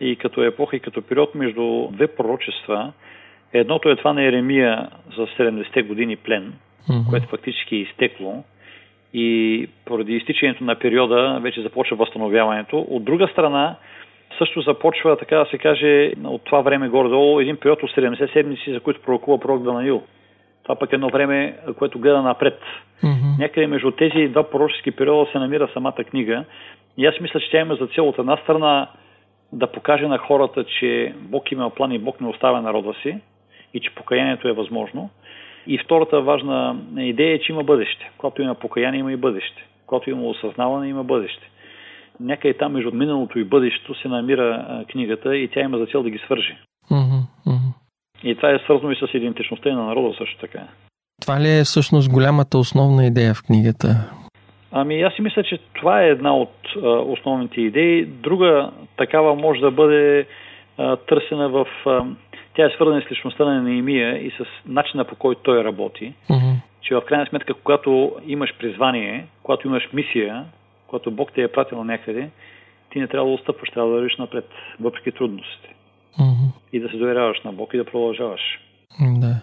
и 0.00 0.16
като 0.16 0.42
епоха 0.42 0.76
и 0.76 0.80
като 0.80 1.02
период 1.02 1.34
между 1.34 1.88
две 1.92 2.06
пророчества– 2.06 2.92
Едното 3.52 3.88
е 3.90 3.96
това 3.96 4.12
на 4.12 4.22
Еремия 4.22 4.88
за 5.16 5.26
70-те 5.26 5.82
години 5.82 6.16
плен 6.16 6.52
mm-hmm. 6.88 7.10
което 7.10 7.28
фактически 7.28 7.76
е 7.76 7.78
изтекло 7.78 8.44
и 9.14 9.68
поради 9.84 10.16
изтичането 10.16 10.64
на 10.64 10.74
периода 10.74 11.40
вече 11.42 11.62
започва 11.62 11.96
възстановяването. 11.96 12.78
От 12.78 13.04
друга 13.04 13.28
страна, 13.28 13.76
също 14.38 14.60
започва, 14.60 15.16
така 15.16 15.36
да 15.36 15.46
се 15.46 15.58
каже, 15.58 16.12
от 16.24 16.44
това 16.44 16.60
време 16.60 16.88
горе-долу, 16.88 17.40
един 17.40 17.56
период 17.56 17.82
от 17.82 17.90
70 17.90 18.32
седмици, 18.32 18.72
за 18.72 18.80
които 18.80 19.02
пророкува 19.02 19.40
пророк 19.40 19.62
Данаил. 19.62 20.02
Това 20.62 20.74
пък 20.74 20.92
е 20.92 20.94
едно 20.94 21.08
време, 21.08 21.56
което 21.78 21.98
гледа 21.98 22.22
напред. 22.22 22.60
Mm-hmm. 23.04 23.38
Някъде 23.38 23.66
между 23.66 23.90
тези 23.90 24.28
два 24.28 24.50
пророчески 24.50 24.90
периода 24.90 25.30
се 25.32 25.38
намира 25.38 25.68
самата 25.74 26.04
книга. 26.10 26.44
И 26.96 27.06
аз 27.06 27.20
мисля, 27.20 27.40
че 27.40 27.50
тя 27.50 27.60
има 27.60 27.74
за 27.74 27.86
цел 27.86 28.08
от 28.08 28.18
една 28.18 28.36
страна 28.36 28.88
да 29.52 29.66
покаже 29.66 30.06
на 30.06 30.18
хората, 30.18 30.64
че 30.64 31.14
Бог 31.16 31.52
има 31.52 31.70
план 31.70 31.92
и 31.92 31.98
Бог 31.98 32.20
не 32.20 32.28
оставя 32.28 32.62
народа 32.62 32.94
си 33.02 33.18
и 33.74 33.80
че 33.80 33.94
покаянието 33.94 34.48
е 34.48 34.52
възможно. 34.52 35.10
И 35.68 35.78
втората 35.84 36.20
важна 36.20 36.76
идея 36.96 37.34
е, 37.34 37.38
че 37.38 37.52
има 37.52 37.64
бъдеще. 37.64 38.10
Когато 38.18 38.42
има 38.42 38.54
покаяние, 38.54 39.00
има 39.00 39.12
и 39.12 39.16
бъдеще. 39.16 39.64
Когато 39.86 40.10
има 40.10 40.22
осъзнаване, 40.22 40.88
има 40.88 41.04
бъдеще. 41.04 41.50
Някъде 42.20 42.54
там 42.54 42.72
между 42.72 42.92
миналото 42.92 43.38
и 43.38 43.44
бъдещето 43.44 43.94
се 43.94 44.08
намира 44.08 44.84
книгата 44.90 45.36
и 45.36 45.48
тя 45.48 45.60
има 45.60 45.78
за 45.78 45.86
цел 45.86 46.02
да 46.02 46.10
ги 46.10 46.18
свържи. 46.18 46.56
Mm-hmm. 46.90 47.58
И 48.24 48.36
това 48.36 48.50
е 48.50 48.58
свързано 48.58 48.92
и 48.92 48.96
с 48.96 49.14
идентичността 49.14 49.72
на 49.72 49.84
народа 49.84 50.14
също 50.18 50.38
така. 50.40 50.62
Това 51.22 51.40
ли 51.40 51.58
е 51.58 51.64
всъщност 51.64 52.12
голямата 52.12 52.58
основна 52.58 53.06
идея 53.06 53.34
в 53.34 53.42
книгата? 53.42 53.88
Ами 54.72 55.02
аз 55.02 55.14
си 55.14 55.22
мисля, 55.22 55.42
че 55.42 55.58
това 55.74 56.02
е 56.02 56.08
една 56.08 56.36
от 56.36 56.54
а, 56.76 56.88
основните 56.88 57.60
идеи. 57.60 58.06
Друга 58.06 58.70
такава 58.96 59.34
може 59.34 59.60
да 59.60 59.70
бъде 59.70 60.26
а, 60.78 60.96
търсена 60.96 61.48
в... 61.48 61.66
А, 61.86 62.04
тя 62.58 62.66
е 62.66 62.70
свързана 62.70 63.02
с 63.02 63.10
личността 63.10 63.44
на 63.44 63.62
Неемия 63.62 64.26
и 64.26 64.30
с 64.30 64.44
начина 64.66 65.04
по 65.04 65.16
който 65.16 65.42
той 65.42 65.64
работи. 65.64 66.14
Mm-hmm. 66.30 66.54
Че 66.82 66.94
в 66.94 67.02
крайна 67.08 67.26
сметка, 67.26 67.54
когато 67.54 68.12
имаш 68.26 68.54
призвание, 68.58 69.26
когато 69.42 69.66
имаш 69.66 69.88
мисия, 69.92 70.44
когато 70.86 71.10
Бог 71.10 71.32
те 71.34 71.42
е 71.42 71.52
пратил 71.52 71.84
някъде, 71.84 72.30
ти 72.90 73.00
не 73.00 73.08
трябва 73.08 73.28
да 73.28 73.34
отстъпваш, 73.34 73.70
трябва 73.70 73.90
да 73.90 73.94
вървиш 73.96 74.16
напред, 74.16 74.44
въпреки 74.80 75.12
трудностите. 75.12 75.68
Mm-hmm. 76.20 76.52
И 76.72 76.80
да 76.80 76.88
се 76.88 76.96
доверяваш 76.96 77.40
на 77.44 77.52
Бог 77.52 77.74
и 77.74 77.76
да 77.76 77.84
продължаваш. 77.84 78.40
Да. 79.00 79.34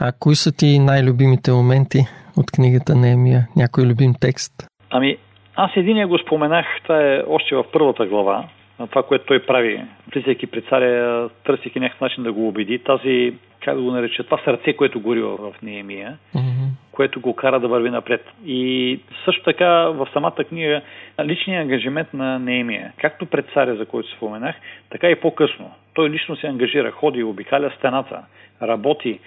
А 0.00 0.12
кои 0.20 0.34
са 0.34 0.56
ти 0.56 0.78
най-любимите 0.78 1.52
моменти 1.52 1.98
от 2.36 2.50
книгата 2.50 2.94
Неемия? 2.94 3.48
Някой 3.56 3.84
любим 3.84 4.14
текст? 4.20 4.52
Ами, 4.90 5.16
аз 5.56 5.70
единия 5.76 6.08
го 6.08 6.18
споменах, 6.18 6.66
това 6.82 7.02
е 7.02 7.22
още 7.28 7.54
в 7.54 7.64
първата 7.72 8.06
глава, 8.06 8.48
това, 8.78 9.02
което 9.02 9.26
той 9.26 9.46
прави, 9.46 9.84
влизайки 10.14 10.46
при 10.46 10.62
царя, 10.62 11.28
търсейки 11.44 11.80
някакъв 11.80 12.00
начин 12.00 12.22
да 12.22 12.32
го 12.32 12.48
убеди. 12.48 12.78
Тази, 12.78 13.34
как 13.60 13.76
да 13.76 13.82
го 13.82 13.90
нареча, 13.90 14.24
това 14.24 14.40
сърце, 14.44 14.72
което 14.72 15.00
гори 15.00 15.20
в 15.20 15.54
Неемия, 15.62 16.18
mm-hmm. 16.34 16.68
което 16.92 17.20
го 17.20 17.36
кара 17.36 17.60
да 17.60 17.68
върви 17.68 17.90
напред. 17.90 18.24
И 18.46 19.00
също 19.24 19.42
така 19.42 19.68
в 19.70 20.08
самата 20.12 20.44
книга 20.48 20.82
личният 21.24 21.62
ангажимент 21.62 22.14
на 22.14 22.38
Неемия, 22.38 22.92
както 23.00 23.26
пред 23.26 23.46
царя, 23.54 23.76
за 23.76 23.86
който 23.86 24.16
споменах, 24.16 24.56
така 24.90 25.10
и 25.10 25.14
по-късно. 25.14 25.70
Той 25.94 26.10
лично 26.10 26.36
се 26.36 26.46
ангажира, 26.46 26.90
ходи, 26.90 27.22
обикаля 27.22 27.72
стената, 27.78 28.20
работи, 28.62 29.20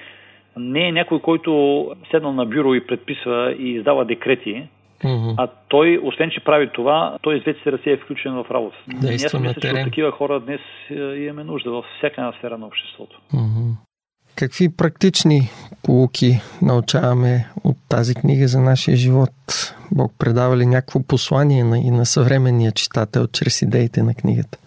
не 0.58 0.88
е 0.88 0.91
някой, 0.91 1.20
който 1.20 1.91
седнал 2.12 2.34
на 2.34 2.46
бюро 2.46 2.74
и 2.74 2.88
предписва 2.88 3.56
и 3.60 3.70
издава 3.70 4.06
декрети, 4.06 4.63
mm-hmm. 5.03 5.36
а 5.38 5.48
той, 5.68 6.00
освен 6.03 6.29
че 6.29 6.44
прави 6.44 6.70
това, 6.74 7.18
той 7.22 7.39
с 7.39 7.41
двете 7.41 7.72
ръце 7.72 7.91
е 7.91 7.98
включен 7.98 8.34
в 8.34 8.46
работа. 8.51 8.75
Аз 9.03 9.34
мисля, 9.34 9.53
че 9.62 9.68
от 9.68 9.84
такива 9.84 10.12
хора 10.12 10.39
днес 10.39 10.62
е, 10.89 10.94
имаме 10.94 11.44
нужда 11.44 11.72
във 11.72 11.86
всяка 11.98 12.22
една 12.22 12.34
сфера 12.39 12.58
на 12.58 12.65
обществото. 12.65 13.22
Mm-hmm. 13.34 13.74
Какви 14.36 14.75
практични 14.77 15.39
полуки 15.86 16.32
научаваме 16.62 17.46
от 17.63 17.77
тази 17.89 18.15
книга 18.15 18.48
за 18.48 18.62
нашия 18.62 18.98
живот? 18.98 19.29
Бог 19.91 20.12
предава 20.20 20.58
ли 20.58 20.65
някакво 20.65 21.00
послание 21.08 21.63
на, 21.63 21.77
и 21.77 21.91
на 21.91 22.06
съвременния 22.06 22.72
читател 22.72 23.27
чрез 23.27 23.62
идеите 23.62 24.03
на 24.03 24.13
книгата? 24.15 24.58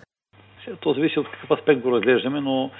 То 0.80 0.94
зависи 0.94 1.18
от 1.18 1.26
какъв 1.30 1.50
аспект 1.50 1.80
го 1.80 1.92
разглеждаме, 1.92 2.40
но 2.40 2.70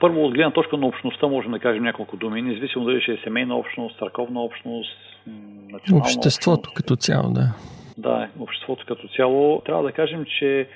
първо, 0.00 0.24
от 0.24 0.34
гледна 0.34 0.50
точка 0.50 0.76
на 0.76 0.86
общността 0.86 1.26
можем 1.26 1.52
да 1.52 1.58
кажем 1.58 1.82
няколко 1.82 2.16
думи, 2.16 2.42
независимо 2.42 2.84
дали 2.84 3.00
ще 3.00 3.12
е 3.12 3.18
семейна 3.24 3.56
общност, 3.56 3.98
църковна 3.98 4.40
общност, 4.40 4.96
национална 5.26 6.04
Обществото 6.04 6.70
като 6.74 6.96
цяло, 6.96 7.30
да. 7.30 7.54
Да, 7.98 8.28
обществото 8.40 8.84
като 8.88 9.08
цяло. 9.08 9.62
Трябва 9.66 9.82
да 9.82 9.92
кажем, 9.92 10.24
че 10.38 10.68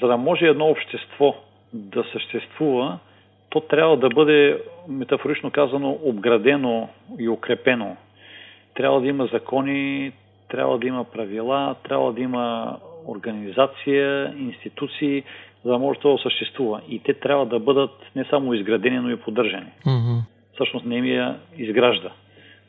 за 0.00 0.06
да 0.06 0.16
може 0.16 0.46
едно 0.46 0.66
общество 0.66 1.34
да 1.72 2.04
съществува, 2.12 2.98
то 3.50 3.60
трябва 3.60 3.96
да 3.96 4.08
бъде, 4.08 4.62
метафорично 4.88 5.50
казано, 5.50 5.98
обградено 6.02 6.88
и 7.18 7.28
укрепено. 7.28 7.96
Трябва 8.74 9.00
да 9.00 9.06
има 9.06 9.26
закони, 9.26 10.12
трябва 10.48 10.78
да 10.78 10.86
има 10.86 11.04
правила, 11.04 11.74
трябва 11.88 12.12
да 12.12 12.20
има 12.20 12.76
организация, 13.06 14.34
институции, 14.38 15.24
за 15.64 15.70
да 15.70 15.78
може 15.78 16.00
това 16.00 16.12
да 16.12 16.22
съществува. 16.22 16.80
И 16.88 16.98
те 16.98 17.14
трябва 17.14 17.46
да 17.46 17.58
бъдат 17.58 17.90
не 18.16 18.24
само 18.30 18.54
изградени, 18.54 18.98
но 18.98 19.10
и 19.10 19.16
поддържани. 19.16 19.70
Mm-hmm. 19.86 20.20
Всъщност 20.54 20.86
Немия 20.86 21.36
изгражда 21.58 22.10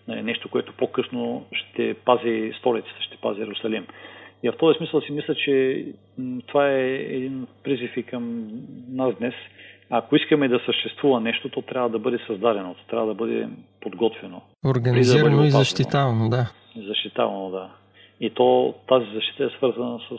нещо, 0.07 0.49
което 0.49 0.73
по-късно 0.73 1.45
ще 1.51 1.93
пази 1.93 2.51
столицата, 2.59 3.01
ще 3.01 3.17
пази 3.17 3.39
Иерусалим. 3.39 3.87
И 4.43 4.49
в 4.49 4.57
този 4.59 4.77
смисъл 4.77 5.01
си 5.01 5.11
мисля, 5.11 5.35
че 5.35 5.85
това 6.47 6.69
е 6.69 6.95
един 6.95 7.47
призив 7.63 7.97
и 7.97 8.03
към 8.03 8.47
нас 8.89 9.15
днес. 9.19 9.33
Ако 9.89 10.15
искаме 10.15 10.47
да 10.47 10.59
съществува 10.65 11.19
нещо, 11.21 11.49
то 11.49 11.61
трябва 11.61 11.89
да 11.89 11.99
бъде 11.99 12.19
създадено, 12.27 12.73
то 12.73 12.85
трябва 12.89 13.07
да 13.07 13.13
бъде 13.13 13.47
подготвено. 13.81 14.41
Организирано 14.65 15.43
и 15.43 15.49
защитавано, 15.49 16.29
да. 16.29 16.51
Защитавано, 16.87 17.49
да. 17.49 17.69
И 18.19 18.29
то 18.29 18.75
тази 18.87 19.05
защита 19.13 19.43
е 19.43 19.57
свързана 19.57 19.99
с 19.99 20.15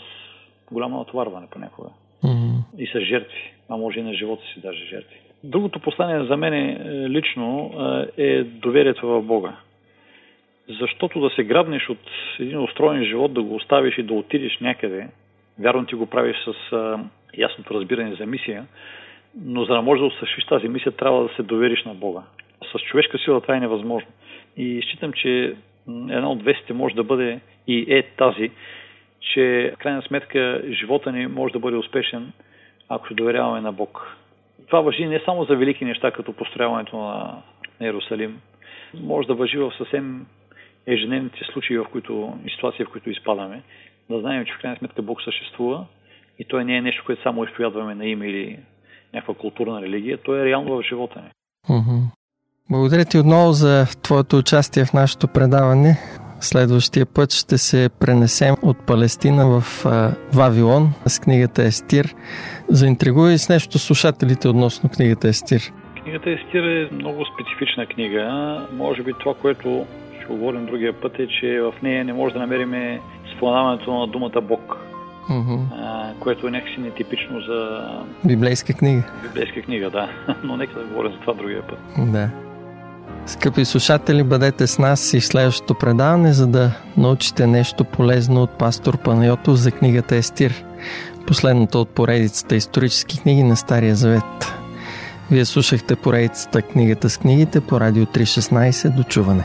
голямо 0.73 0.99
натоварване 0.99 1.47
понякога. 1.51 1.89
Mm-hmm. 2.25 2.79
И 2.79 2.87
с 2.87 3.01
жертви, 3.01 3.53
а 3.69 3.77
може 3.77 3.99
и 3.99 4.03
на 4.03 4.15
живота 4.15 4.43
си 4.55 4.61
даже 4.61 4.85
жертви. 4.85 5.17
Другото 5.45 5.81
послание 5.81 6.27
за 6.27 6.37
мен 6.37 6.55
лично 7.13 7.73
е 8.17 8.43
доверието 8.43 9.09
в 9.09 9.23
Бога. 9.23 9.57
Защото 10.69 11.21
да 11.21 11.31
се 11.31 11.45
грабнеш 11.45 11.89
от 11.89 12.11
един 12.41 12.59
устроен 12.59 13.05
живот, 13.05 13.35
да 13.35 13.43
го 13.43 13.55
оставиш 13.55 13.99
и 13.99 14.03
да 14.03 14.15
отидеш 14.15 14.59
някъде, 14.61 15.09
вярно 15.59 15.87
ти 15.87 15.95
го 15.95 16.07
правиш 16.07 16.37
с 16.45 16.73
а, 16.73 16.99
ясното 17.39 17.75
разбиране 17.75 18.15
за 18.15 18.27
мисия, 18.27 18.67
но 19.45 19.65
за 19.65 19.75
да 19.75 19.83
можеш 19.83 20.01
да 20.01 20.07
осъществиш 20.07 20.45
тази 20.45 20.69
мисия, 20.69 20.93
трябва 20.93 21.23
да 21.23 21.35
се 21.35 21.43
довериш 21.43 21.85
на 21.85 21.95
Бога. 21.95 22.23
С 22.73 22.79
човешка 22.79 23.19
сила 23.19 23.41
това 23.41 23.57
е 23.57 23.61
невъзможно. 23.61 24.09
И 24.57 24.83
считам, 24.83 25.13
че 25.13 25.57
една 25.89 26.31
от 26.31 26.43
вестите 26.43 26.73
може 26.73 26.95
да 26.95 27.05
бъде 27.05 27.41
и 27.67 27.87
е 27.89 28.03
тази, 28.03 28.51
че 29.21 29.73
в 29.75 29.79
крайна 29.79 30.03
сметка 30.03 30.63
живота 30.71 31.13
ни 31.13 31.27
може 31.27 31.53
да 31.53 31.59
бъде 31.59 31.77
успешен, 31.77 32.33
ако 32.89 33.09
се 33.09 33.15
доверяваме 33.15 33.61
на 33.61 33.73
Бог. 33.73 34.17
Това 34.67 34.81
въжи 34.81 35.07
не 35.07 35.21
само 35.25 35.45
за 35.45 35.57
велики 35.57 35.85
неща, 35.85 36.11
като 36.11 36.33
построяването 36.33 36.97
на 36.97 37.43
Иерусалим. 37.81 38.41
Може 38.95 39.29
да 39.29 39.35
въжи 39.35 39.59
в 39.59 39.73
съвсем 39.79 40.27
ежедневните 40.89 41.39
случаи, 41.53 41.79
в 41.79 41.87
които, 41.93 42.39
и 42.47 42.51
ситуации, 42.51 42.85
в 42.85 42.89
които 42.89 43.11
изпадаме. 43.11 43.63
Да 44.11 44.21
знаем, 44.21 44.45
че 44.45 44.53
в 44.53 44.61
крайна 44.61 44.79
сметка 44.79 45.03
Бог 45.03 45.23
съществува 45.23 45.87
и 46.39 46.45
той 46.45 46.65
не 46.65 46.77
е 46.77 46.83
нещо, 46.83 47.03
което 47.07 47.23
само 47.23 47.45
изповядваме 47.45 47.95
на 47.95 48.07
име 48.07 48.27
или 48.27 48.59
някаква 49.15 49.35
културна 49.35 49.83
религия. 49.83 50.19
Той 50.19 50.41
е 50.41 50.45
реално 50.45 50.77
в 50.77 50.83
живота 50.83 51.21
ни. 51.21 51.31
Mm-hmm. 51.69 52.01
Благодаря 52.71 53.05
ти 53.05 53.19
отново 53.19 53.53
за 53.53 53.87
твоето 54.03 54.37
участие 54.37 54.85
в 54.85 54.93
нашето 54.93 55.29
предаване. 55.29 55.97
Следващия 56.41 57.07
път 57.07 57.33
ще 57.33 57.59
се 57.59 57.89
пренесем 58.01 58.55
от 58.63 58.87
Палестина 58.87 59.47
в 59.47 59.63
Вавилон 60.35 60.95
с 61.07 61.21
книгата 61.21 61.63
Естир. 61.63 62.15
Заинтригуй 62.69 63.39
с 63.39 63.49
нещо 63.49 63.79
слушателите 63.79 64.49
относно 64.49 64.91
книгата 64.91 65.29
Естир. 65.29 65.61
Книгата 66.03 66.31
Естир 66.31 66.63
е 66.63 66.89
много 66.93 67.25
специфична 67.35 67.87
книга. 67.87 68.67
Може 68.73 69.03
би 69.03 69.13
това, 69.21 69.35
което 69.35 69.87
говорим 70.35 70.67
другия 70.67 70.93
път 70.93 71.19
е, 71.19 71.27
че 71.41 71.61
в 71.61 71.83
нея 71.83 72.05
не 72.05 72.13
може 72.13 72.35
да 72.35 72.41
намерим 72.41 73.01
споменаването 73.37 73.99
на 73.99 74.07
думата 74.07 74.41
Бог. 74.43 74.77
Mm-hmm. 75.31 75.61
А, 75.83 76.13
което 76.21 76.47
е 76.47 76.51
някакси 76.51 76.81
нетипично 76.81 77.41
за 77.41 77.81
библейска 78.25 78.73
книга. 78.73 79.03
Библейска 79.23 79.63
книга, 79.63 79.91
да. 79.91 80.09
Но 80.45 80.57
нека 80.57 80.79
да 80.79 80.85
говорим 80.85 81.13
за 81.13 81.19
това 81.19 81.35
другия 81.35 81.63
път. 81.63 81.79
Да. 81.99 82.31
Скъпи 83.27 83.65
слушатели, 83.65 84.23
бъдете 84.23 84.67
с 84.67 84.79
нас 84.79 85.15
и 85.15 85.21
в 85.21 85.27
следващото 85.27 85.75
предаване, 85.75 86.33
за 86.33 86.47
да 86.47 86.71
научите 86.97 87.47
нещо 87.47 87.85
полезно 87.85 88.43
от 88.43 88.51
пастор 88.51 88.99
Панайотов 88.99 89.55
за 89.55 89.71
книгата 89.71 90.17
Естир, 90.17 90.65
последната 91.27 91.79
от 91.79 91.89
поредицата 91.89 92.57
исторически 92.57 93.21
книги 93.21 93.43
на 93.43 93.57
Стария 93.57 93.95
Завет. 93.95 94.55
Вие 95.31 95.45
слушахте 95.45 95.97
поредицата 95.97 96.63
Книгата 96.63 97.11
с 97.11 97.19
книгите 97.19 97.61
по 97.61 97.81
Радио 97.81 98.05
316. 98.05 98.97
До 98.97 99.03
чуване! 99.03 99.45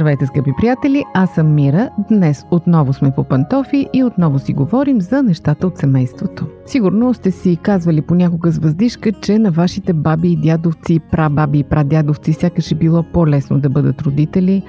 Здравейте, 0.00 0.26
скъпи 0.26 0.50
приятели! 0.60 1.04
Аз 1.14 1.34
съм 1.34 1.54
Мира. 1.54 1.90
Днес 2.10 2.46
отново 2.50 2.92
сме 2.92 3.10
по 3.10 3.24
пантофи 3.24 3.88
и 3.92 4.04
отново 4.04 4.38
си 4.38 4.52
говорим 4.52 5.00
за 5.00 5.22
нещата 5.22 5.66
от 5.66 5.78
семейството. 5.78 6.46
Сигурно 6.66 7.14
сте 7.14 7.30
си 7.30 7.58
казвали 7.62 8.00
понякога 8.00 8.50
с 8.50 8.58
въздишка, 8.58 9.12
че 9.12 9.38
на 9.38 9.50
вашите 9.50 9.92
баби 9.92 10.32
и 10.32 10.36
дядовци, 10.36 11.00
прабаби 11.10 11.58
и 11.58 11.64
прадядовци 11.64 12.32
сякаш 12.32 12.72
е 12.72 12.74
било 12.74 13.02
по-лесно 13.02 13.60
да 13.60 13.68
бъдат 13.68 14.02
родители. 14.02 14.62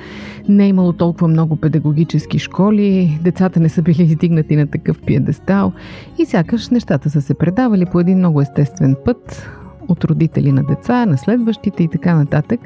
Не 0.50 0.66
е 0.66 0.68
имало 0.68 0.94
толкова 0.94 1.28
много 1.28 1.56
педагогически 1.56 2.40
школи, 2.40 3.20
децата 3.24 3.60
не 3.60 3.70
са 3.70 3.82
били 3.82 4.04
издигнати 4.04 4.56
на 4.56 4.68
такъв 4.68 5.02
пиедестал 5.06 5.72
и 6.20 6.26
сякаш 6.26 6.70
нещата 6.70 7.10
са 7.10 7.22
се 7.22 7.34
предавали 7.34 7.86
по 7.86 8.00
един 8.00 8.18
много 8.18 8.42
естествен 8.42 8.96
път, 9.06 9.50
от 9.92 10.04
родители 10.04 10.52
на 10.52 10.64
деца, 10.64 11.06
на 11.06 11.18
следващите 11.18 11.84
и 11.84 11.88
така 11.88 12.16
нататък. 12.16 12.60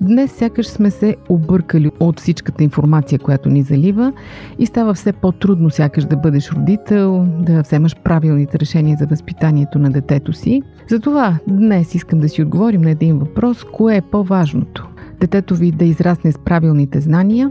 Днес 0.00 0.32
сякаш 0.32 0.66
сме 0.66 0.90
се 0.90 1.16
объркали 1.28 1.90
от 2.00 2.20
всичката 2.20 2.64
информация, 2.64 3.18
която 3.18 3.48
ни 3.48 3.62
залива 3.62 4.12
и 4.58 4.66
става 4.66 4.94
все 4.94 5.12
по-трудно 5.12 5.70
сякаш 5.70 6.04
да 6.04 6.16
бъдеш 6.16 6.52
родител, 6.52 7.26
да 7.38 7.62
вземаш 7.62 7.96
правилните 7.96 8.58
решения 8.58 8.96
за 9.00 9.06
възпитанието 9.06 9.78
на 9.78 9.90
детето 9.90 10.32
си. 10.32 10.62
Затова 10.88 11.38
днес 11.48 11.94
искам 11.94 12.20
да 12.20 12.28
си 12.28 12.42
отговорим 12.42 12.80
на 12.80 12.90
един 12.90 13.18
въпрос, 13.18 13.64
кое 13.64 13.96
е 13.96 14.02
по-важното? 14.02 14.88
Детето 15.20 15.54
ви 15.54 15.70
да 15.70 15.84
израсне 15.84 16.32
с 16.32 16.38
правилните 16.38 17.00
знания 17.00 17.50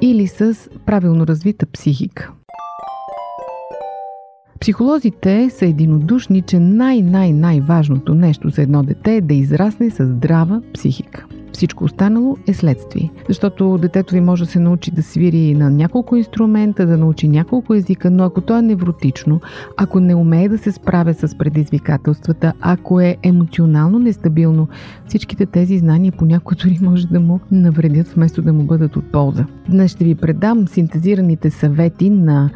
или 0.00 0.26
с 0.26 0.54
правилно 0.86 1.26
развита 1.26 1.66
психика? 1.66 2.32
Психолозите 4.60 5.50
са 5.50 5.66
единодушни, 5.66 6.42
че 6.42 6.58
най-най-най-важното 6.58 8.14
нещо 8.14 8.48
за 8.48 8.62
едно 8.62 8.82
дете 8.82 9.16
е 9.16 9.20
да 9.20 9.34
израсне 9.34 9.90
с 9.90 10.06
здрава 10.06 10.62
психика. 10.74 11.26
Всичко 11.52 11.84
останало 11.84 12.36
е 12.46 12.54
следствие. 12.54 13.10
Защото 13.28 13.78
детето 13.78 14.14
ви 14.14 14.20
може 14.20 14.44
да 14.44 14.50
се 14.50 14.58
научи 14.58 14.90
да 14.90 15.02
свири 15.02 15.54
на 15.54 15.70
няколко 15.70 16.16
инструмента, 16.16 16.86
да 16.86 16.96
научи 16.96 17.28
няколко 17.28 17.74
езика, 17.74 18.10
но 18.10 18.24
ако 18.24 18.40
то 18.40 18.58
е 18.58 18.62
невротично, 18.62 19.40
ако 19.76 20.00
не 20.00 20.14
умее 20.14 20.48
да 20.48 20.58
се 20.58 20.72
справя 20.72 21.14
с 21.14 21.38
предизвикателствата, 21.38 22.52
ако 22.60 23.00
е 23.00 23.16
емоционално 23.22 23.98
нестабилно, 23.98 24.68
всичките 25.06 25.46
тези 25.46 25.78
знания 25.78 26.12
понякога 26.18 26.56
дори 26.64 26.78
може 26.82 27.06
да 27.06 27.20
му 27.20 27.40
навредят 27.50 28.08
вместо 28.08 28.42
да 28.42 28.52
му 28.52 28.64
бъдат 28.64 28.96
от 28.96 29.12
полза. 29.12 29.46
Днес 29.68 29.90
ще 29.90 30.04
ви 30.04 30.14
предам 30.14 30.68
синтезираните 30.68 31.50
съвети 31.50 32.10
на 32.10 32.50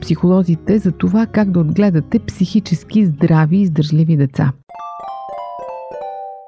психолозите 0.00 0.78
за 0.78 0.92
това 0.92 1.26
как 1.26 1.50
да 1.50 1.60
отгледате 1.60 2.18
психически 2.18 3.06
здрави 3.06 3.56
и 3.56 3.62
издържливи 3.62 4.16
деца. 4.16 4.52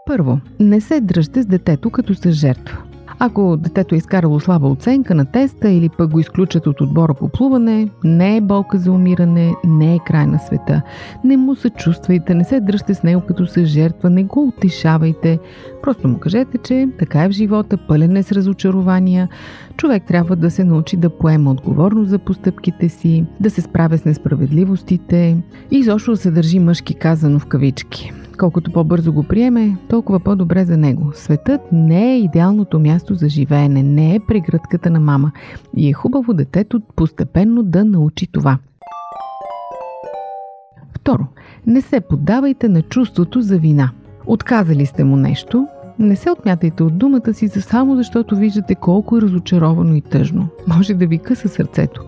Първо, 0.07 0.41
не 0.61 0.81
се 0.81 1.01
дръжте 1.01 1.43
с 1.43 1.47
детето 1.47 1.91
като 1.91 2.15
се 2.15 2.31
жертва. 2.31 2.90
Ако 3.23 3.57
детето 3.57 3.95
е 3.95 3.99
изкарало 3.99 4.41
слаба 4.41 4.69
оценка 4.69 5.15
на 5.15 5.25
теста 5.25 5.71
или 5.71 5.89
пък 5.89 6.11
го 6.11 6.21
изключат 6.21 6.67
от 6.67 6.81
отбора 6.81 7.15
по 7.15 7.29
плуване, 7.29 7.89
не 8.05 8.37
е 8.37 8.41
болка 8.41 8.79
за 8.79 8.93
умиране, 8.93 9.53
не 9.65 9.95
е 9.95 9.99
край 10.07 10.27
на 10.27 10.39
света. 10.39 10.83
Не 11.25 11.37
му 11.37 11.55
съчувствайте, 11.55 12.35
не 12.35 12.45
се 12.45 12.61
дръжте 12.61 12.95
с 12.95 13.03
него 13.03 13.21
като 13.29 13.47
се 13.47 13.65
жертва, 13.65 14.11
не 14.11 14.25
го 14.25 14.45
утешавайте. 14.49 15.39
Просто 15.83 16.09
му 16.09 16.19
кажете, 16.19 16.59
че 16.59 16.89
така 16.99 17.25
е 17.25 17.29
в 17.29 17.33
живота, 17.33 17.77
пълен 17.77 18.17
е 18.17 18.23
с 18.23 18.33
разочарования. 18.33 19.29
Човек 19.77 20.03
трябва 20.07 20.37
да 20.37 20.51
се 20.51 20.65
научи 20.65 20.97
да 20.97 21.11
поема 21.11 21.51
отговорност 21.51 22.11
за 22.11 22.19
постъпките 22.19 22.89
си, 22.89 23.25
да 23.41 23.51
се 23.51 23.61
справя 23.61 23.99
с 23.99 24.05
несправедливостите 24.05 25.37
и 25.71 25.79
изобщо 25.79 26.11
да 26.11 26.17
се 26.17 26.31
държи 26.31 26.59
мъжки 26.59 26.95
казано 26.95 27.39
в 27.39 27.47
кавички. 27.47 28.13
Колкото 28.41 28.73
по-бързо 28.73 29.13
го 29.13 29.23
приеме, 29.23 29.77
толкова 29.89 30.21
по-добре 30.21 30.65
за 30.65 30.77
него. 30.77 31.11
Светът 31.15 31.61
не 31.73 32.13
е 32.13 32.19
идеалното 32.19 32.81
място 32.81 33.15
за 33.15 33.29
живеене, 33.29 33.83
не 33.83 34.15
е 34.15 34.21
прегръдката 34.21 34.91
на 34.91 35.01
мама. 35.01 35.33
И 35.77 35.89
е 35.89 35.93
хубаво 35.93 36.35
детето 36.35 36.81
постепенно 36.97 37.63
да 37.63 37.85
научи 37.85 38.27
това. 38.27 38.59
Второ, 40.93 41.27
не 41.67 41.81
се 41.81 42.01
поддавайте 42.01 42.69
на 42.69 42.83
чувството 42.83 43.41
за 43.41 43.59
вина. 43.59 43.91
Отказали 44.27 44.87
сте 44.87 45.05
му 45.05 45.17
нещо, 45.17 45.67
не 45.99 46.17
се 46.17 46.31
отмятайте 46.31 46.83
от 46.83 46.99
думата 46.99 47.35
си 47.35 47.47
за 47.47 47.63
само 47.63 47.97
защото 47.97 48.37
виждате 48.37 48.75
колко 48.75 49.17
е 49.17 49.23
разочаровано 49.23 49.95
и 49.95 50.01
тъжно. 50.01 50.49
Може 50.77 50.95
да 50.95 51.07
ви 51.07 51.19
къса 51.19 51.49
сърцето. 51.49 52.05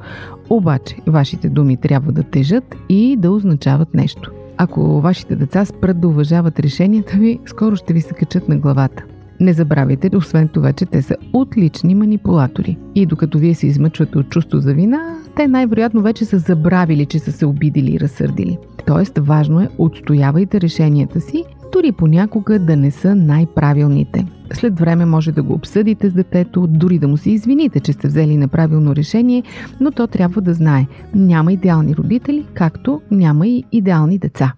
Обаче, 0.50 0.96
вашите 1.06 1.48
думи 1.48 1.76
трябва 1.76 2.12
да 2.12 2.22
тежат 2.22 2.76
и 2.88 3.16
да 3.16 3.30
означават 3.30 3.94
нещо. 3.94 4.32
Ако 4.62 5.00
вашите 5.00 5.36
деца 5.36 5.64
спрат 5.64 6.00
да 6.00 6.08
уважават 6.08 6.60
решенията 6.60 7.16
ви, 7.16 7.38
скоро 7.46 7.76
ще 7.76 7.92
ви 7.92 8.00
се 8.00 8.14
качат 8.14 8.48
на 8.48 8.56
главата. 8.56 9.04
Не 9.40 9.52
забравяйте, 9.52 10.16
освен 10.16 10.48
това, 10.48 10.72
че 10.72 10.86
те 10.86 11.02
са 11.02 11.16
отлични 11.32 11.94
манипулатори. 11.94 12.78
И 12.94 13.06
докато 13.06 13.38
вие 13.38 13.54
се 13.54 13.66
измъчвате 13.66 14.18
от 14.18 14.28
чувство 14.28 14.58
за 14.58 14.74
вина, 14.74 15.18
те 15.36 15.48
най-вероятно 15.48 16.02
вече 16.02 16.24
са 16.24 16.38
забравили, 16.38 17.06
че 17.06 17.18
са 17.18 17.32
се 17.32 17.46
обидили 17.46 17.94
и 17.94 18.00
разсърдили. 18.00 18.58
Тоест, 18.86 19.18
важно 19.18 19.60
е, 19.60 19.68
отстоявайте 19.78 20.60
решенията 20.60 21.20
си, 21.20 21.44
дори 21.72 21.92
понякога 21.92 22.58
да 22.58 22.76
не 22.76 22.90
са 22.90 23.14
най-правилните. 23.14 24.26
След 24.52 24.80
време 24.80 25.04
може 25.04 25.32
да 25.32 25.42
го 25.42 25.54
обсъдите 25.54 26.10
с 26.10 26.12
детето, 26.12 26.66
дори 26.66 26.98
да 26.98 27.08
му 27.08 27.16
се 27.16 27.30
извините, 27.30 27.80
че 27.80 27.92
сте 27.92 28.08
взели 28.08 28.36
неправилно 28.36 28.96
решение, 28.96 29.42
но 29.80 29.90
то 29.90 30.06
трябва 30.06 30.40
да 30.40 30.54
знае, 30.54 30.86
няма 31.14 31.52
идеални 31.52 31.96
родители, 31.96 32.46
както 32.54 33.00
няма 33.10 33.46
и 33.46 33.64
идеални 33.72 34.18
деца. 34.18 34.52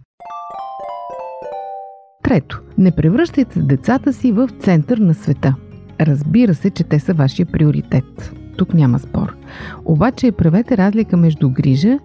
Трето, 2.23 2.63
не 2.79 2.91
превръщайте 2.91 3.63
децата 3.63 4.13
си 4.13 4.33
в 4.33 4.49
център 4.61 4.99
на 4.99 5.15
света. 5.15 5.55
Разбира 6.01 6.55
се, 6.55 6.71
че 6.71 6.85
те 6.85 6.99
са 6.99 7.15
вашия 7.15 7.47
приоритет. 7.47 8.33
Тук 8.57 8.75
няма 8.75 8.99
спор. 8.99 9.37
Обаче 9.85 10.33
правете 10.33 10.77
разлика 10.77 11.17
между 11.17 11.51
грижа 11.51 11.99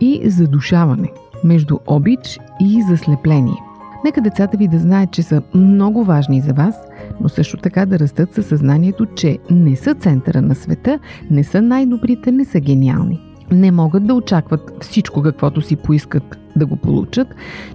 и 0.00 0.30
задушаване, 0.30 1.12
между 1.44 1.78
обич 1.86 2.38
и 2.60 2.82
заслепление. 2.82 3.73
Нека 4.04 4.20
децата 4.20 4.56
ви 4.56 4.68
да 4.68 4.78
знаят, 4.78 5.10
че 5.10 5.22
са 5.22 5.42
много 5.54 6.04
важни 6.04 6.40
за 6.40 6.52
вас, 6.52 6.74
но 7.20 7.28
също 7.28 7.56
така 7.56 7.86
да 7.86 7.98
растат 7.98 8.34
със 8.34 8.46
съзнанието, 8.46 9.06
че 9.06 9.38
не 9.50 9.76
са 9.76 9.94
центъра 9.94 10.42
на 10.42 10.54
света, 10.54 10.98
не 11.30 11.44
са 11.44 11.62
най-добрите, 11.62 12.32
не 12.32 12.44
са 12.44 12.60
гениални. 12.60 13.20
Не 13.50 13.70
могат 13.70 14.06
да 14.06 14.14
очакват 14.14 14.72
всичко, 14.80 15.22
каквото 15.22 15.60
си 15.60 15.76
поискат 15.76 16.38
да 16.56 16.66
го 16.66 16.76
получат, 16.76 17.28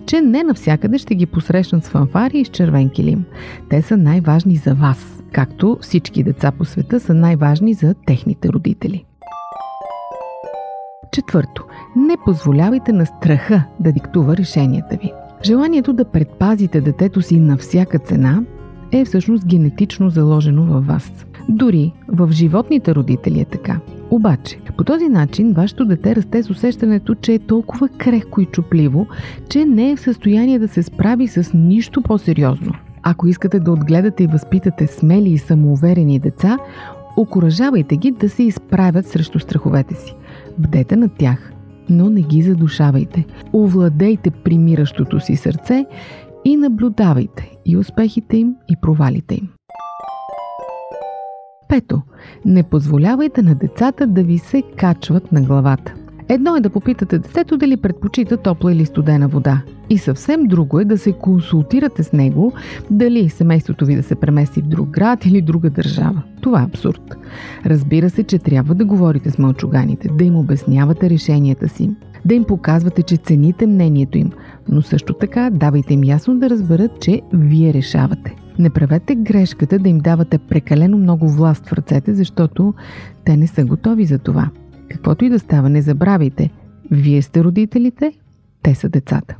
че 0.05 0.21
не 0.21 0.43
навсякъде 0.43 0.97
ще 0.97 1.15
ги 1.15 1.25
посрещнат 1.25 1.85
с 1.85 1.89
фанфари 1.89 2.39
и 2.39 2.45
с 2.45 2.49
червен 2.49 2.89
килим. 2.89 3.25
Те 3.69 3.81
са 3.81 3.97
най-важни 3.97 4.55
за 4.55 4.73
вас, 4.73 5.23
както 5.31 5.77
всички 5.81 6.23
деца 6.23 6.51
по 6.51 6.65
света 6.65 6.99
са 6.99 7.13
най-важни 7.13 7.73
за 7.73 7.93
техните 8.05 8.49
родители. 8.49 9.05
Четвърто, 11.11 11.65
не 11.95 12.17
позволявайте 12.25 12.91
на 12.91 13.05
страха 13.05 13.63
да 13.79 13.91
диктува 13.91 14.37
решенията 14.37 14.97
ви. 14.97 15.11
Желанието 15.43 15.93
да 15.93 16.05
предпазите 16.05 16.81
детето 16.81 17.21
си 17.21 17.39
на 17.39 17.57
всяка 17.57 17.99
цена 17.99 18.43
е 18.91 19.05
всъщност 19.05 19.47
генетично 19.47 20.09
заложено 20.09 20.65
във 20.65 20.87
вас. 20.87 21.25
Дори 21.49 21.93
в 22.07 22.31
животните 22.31 22.95
родители 22.95 23.39
е 23.39 23.45
така. 23.45 23.79
Обаче, 24.11 24.59
по 24.77 24.83
този 24.83 25.09
начин 25.09 25.53
вашето 25.53 25.85
дете 25.85 26.15
расте 26.15 26.43
с 26.43 26.49
усещането, 26.49 27.15
че 27.15 27.33
е 27.33 27.39
толкова 27.39 27.89
крехко 27.89 28.41
и 28.41 28.45
чупливо, 28.45 29.07
че 29.49 29.65
не 29.65 29.91
е 29.91 29.95
в 29.95 29.99
състояние 29.99 30.59
да 30.59 30.67
се 30.67 30.83
справи 30.83 31.27
с 31.27 31.53
нищо 31.53 32.01
по-сериозно. 32.01 32.73
Ако 33.03 33.27
искате 33.27 33.59
да 33.59 33.71
отгледате 33.71 34.23
и 34.23 34.27
възпитате 34.27 34.87
смели 34.87 35.29
и 35.29 35.37
самоуверени 35.37 36.19
деца, 36.19 36.57
окоръжавайте 37.17 37.97
ги 37.97 38.11
да 38.11 38.29
се 38.29 38.43
изправят 38.43 39.07
срещу 39.07 39.39
страховете 39.39 39.95
си. 39.95 40.15
Бдете 40.57 40.95
над 40.95 41.11
тях, 41.17 41.53
но 41.89 42.09
не 42.09 42.21
ги 42.21 42.41
задушавайте. 42.41 43.25
Овладейте 43.53 44.31
примиращото 44.31 45.19
си 45.19 45.35
сърце 45.35 45.85
и 46.45 46.57
наблюдавайте 46.57 47.51
и 47.65 47.77
успехите 47.77 48.37
им, 48.37 48.55
и 48.69 48.75
провалите 48.81 49.35
им. 49.35 49.49
Пето, 51.69 52.01
не 52.45 52.63
позволявайте 52.63 53.41
на 53.41 53.55
децата 53.55 54.07
да 54.07 54.23
ви 54.23 54.37
се 54.37 54.63
качват 54.75 55.31
на 55.31 55.41
главата. 55.41 55.93
Едно 56.31 56.55
е 56.55 56.61
да 56.61 56.69
попитате 56.69 57.19
детето 57.19 57.57
дали 57.57 57.77
предпочита 57.77 58.37
топла 58.37 58.73
или 58.73 58.85
студена 58.85 59.27
вода. 59.27 59.61
И 59.89 59.97
съвсем 59.97 60.43
друго 60.43 60.79
е 60.79 60.85
да 60.85 60.97
се 60.97 61.11
консултирате 61.11 62.03
с 62.03 62.13
него 62.13 62.53
дали 62.91 63.29
семейството 63.29 63.85
ви 63.85 63.95
да 63.95 64.03
се 64.03 64.15
премести 64.15 64.61
в 64.61 64.67
друг 64.67 64.89
град 64.89 65.25
или 65.25 65.41
друга 65.41 65.69
държава. 65.69 66.21
Това 66.41 66.61
е 66.61 66.65
абсурд. 66.65 67.15
Разбира 67.65 68.09
се, 68.09 68.23
че 68.23 68.39
трябва 68.39 68.75
да 68.75 68.85
говорите 68.85 69.31
с 69.31 69.37
мълчуганите, 69.37 70.09
да 70.17 70.23
им 70.23 70.35
обяснявате 70.35 71.09
решенията 71.09 71.69
си, 71.69 71.91
да 72.25 72.33
им 72.33 72.43
показвате, 72.43 73.03
че 73.03 73.17
цените 73.17 73.67
мнението 73.67 74.17
им, 74.17 74.31
но 74.67 74.81
също 74.81 75.13
така 75.13 75.49
давайте 75.53 75.93
им 75.93 76.03
ясно 76.03 76.39
да 76.39 76.49
разберат, 76.49 77.01
че 77.01 77.21
вие 77.33 77.73
решавате. 77.73 78.35
Не 78.59 78.69
правете 78.69 79.15
грешката 79.15 79.79
да 79.79 79.89
им 79.89 79.99
давате 79.99 80.37
прекалено 80.37 80.97
много 80.97 81.29
власт 81.29 81.67
в 81.67 81.73
ръцете, 81.73 82.13
защото 82.13 82.73
те 83.25 83.37
не 83.37 83.47
са 83.47 83.65
готови 83.65 84.05
за 84.05 84.19
това. 84.19 84.49
Каквото 84.89 85.25
и 85.25 85.29
да 85.29 85.39
става, 85.39 85.69
не 85.69 85.81
забравяйте. 85.81 86.49
Вие 86.91 87.21
сте 87.21 87.43
родителите, 87.43 88.13
те 88.63 88.75
са 88.75 88.89
децата. 88.89 89.35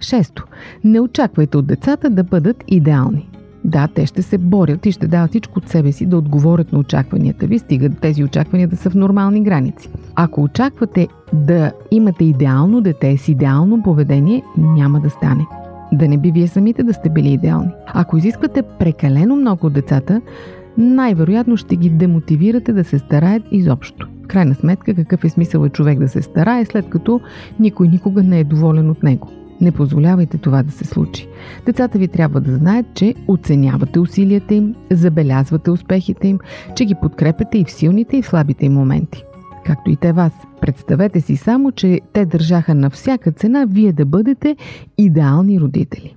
Шесто. 0.00 0.44
Не 0.84 1.00
очаквайте 1.00 1.56
от 1.56 1.66
децата 1.66 2.10
да 2.10 2.24
бъдат 2.24 2.64
идеални. 2.68 3.28
Да, 3.64 3.88
те 3.94 4.06
ще 4.06 4.22
се 4.22 4.38
борят 4.38 4.86
и 4.86 4.92
ще 4.92 5.06
дават 5.06 5.30
всичко 5.30 5.58
от 5.58 5.68
себе 5.68 5.92
си 5.92 6.06
да 6.06 6.18
отговорят 6.18 6.72
на 6.72 6.78
очакванията 6.78 7.46
ви, 7.46 7.58
стигат 7.58 8.00
тези 8.00 8.24
очаквания 8.24 8.68
да 8.68 8.76
са 8.76 8.90
в 8.90 8.94
нормални 8.94 9.42
граници. 9.42 9.88
Ако 10.14 10.42
очаквате 10.42 11.08
да 11.32 11.72
имате 11.90 12.24
идеално 12.24 12.80
дете 12.80 13.16
с 13.16 13.28
идеално 13.28 13.82
поведение, 13.82 14.42
няма 14.56 15.00
да 15.00 15.10
стане. 15.10 15.46
Да 15.92 16.08
не 16.08 16.18
би 16.18 16.32
вие 16.32 16.48
самите 16.48 16.82
да 16.82 16.94
сте 16.94 17.08
били 17.08 17.32
идеални. 17.32 17.70
Ако 17.86 18.16
изисквате 18.16 18.62
прекалено 18.62 19.36
много 19.36 19.66
от 19.66 19.72
децата, 19.72 20.20
най-вероятно 20.78 21.56
ще 21.56 21.76
ги 21.76 21.90
демотивирате 21.90 22.72
да 22.72 22.84
се 22.84 22.98
стараят 22.98 23.42
изобщо. 23.50 24.08
Крайна 24.28 24.54
сметка, 24.54 24.94
какъв 24.94 25.24
е 25.24 25.28
смисъл 25.28 25.64
е 25.64 25.68
човек 25.68 25.98
да 25.98 26.08
се 26.08 26.22
старае, 26.22 26.64
след 26.64 26.88
като 26.88 27.20
никой 27.60 27.88
никога 27.88 28.22
не 28.22 28.40
е 28.40 28.44
доволен 28.44 28.90
от 28.90 29.02
него. 29.02 29.30
Не 29.60 29.72
позволявайте 29.72 30.38
това 30.38 30.62
да 30.62 30.72
се 30.72 30.84
случи. 30.84 31.28
Децата 31.66 31.98
ви 31.98 32.08
трябва 32.08 32.40
да 32.40 32.56
знаят, 32.56 32.86
че 32.94 33.14
оценявате 33.28 33.98
усилията 33.98 34.54
им, 34.54 34.74
забелязвате 34.90 35.70
успехите 35.70 36.28
им, 36.28 36.38
че 36.74 36.84
ги 36.84 36.94
подкрепяте 37.02 37.58
и 37.58 37.64
в 37.64 37.70
силните 37.70 38.16
и 38.16 38.22
в 38.22 38.26
слабите 38.26 38.66
им 38.66 38.72
моменти. 38.72 39.24
Както 39.64 39.90
и 39.90 39.96
те 39.96 40.12
вас. 40.12 40.32
Представете 40.60 41.20
си 41.20 41.36
само, 41.36 41.72
че 41.72 42.00
те 42.12 42.26
държаха 42.26 42.74
на 42.74 42.90
всяка 42.90 43.32
цена 43.32 43.66
вие 43.68 43.92
да 43.92 44.04
бъдете 44.04 44.56
идеални 44.98 45.60
родители. 45.60 46.16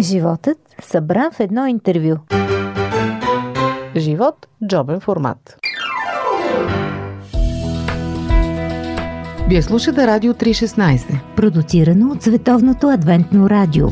Животът 0.00 0.58
събран 0.82 1.30
в 1.32 1.40
едно 1.40 1.66
интервю. 1.66 2.16
Живот– 3.96 4.46
джобен 4.66 5.00
формат. 5.00 5.58
Вие 9.48 9.62
слушате 9.62 10.06
Радио 10.06 10.32
316. 10.32 11.18
Продуцирано 11.36 12.12
от 12.12 12.22
Световното 12.22 12.88
адвентно 12.88 13.50
радио. 13.50 13.88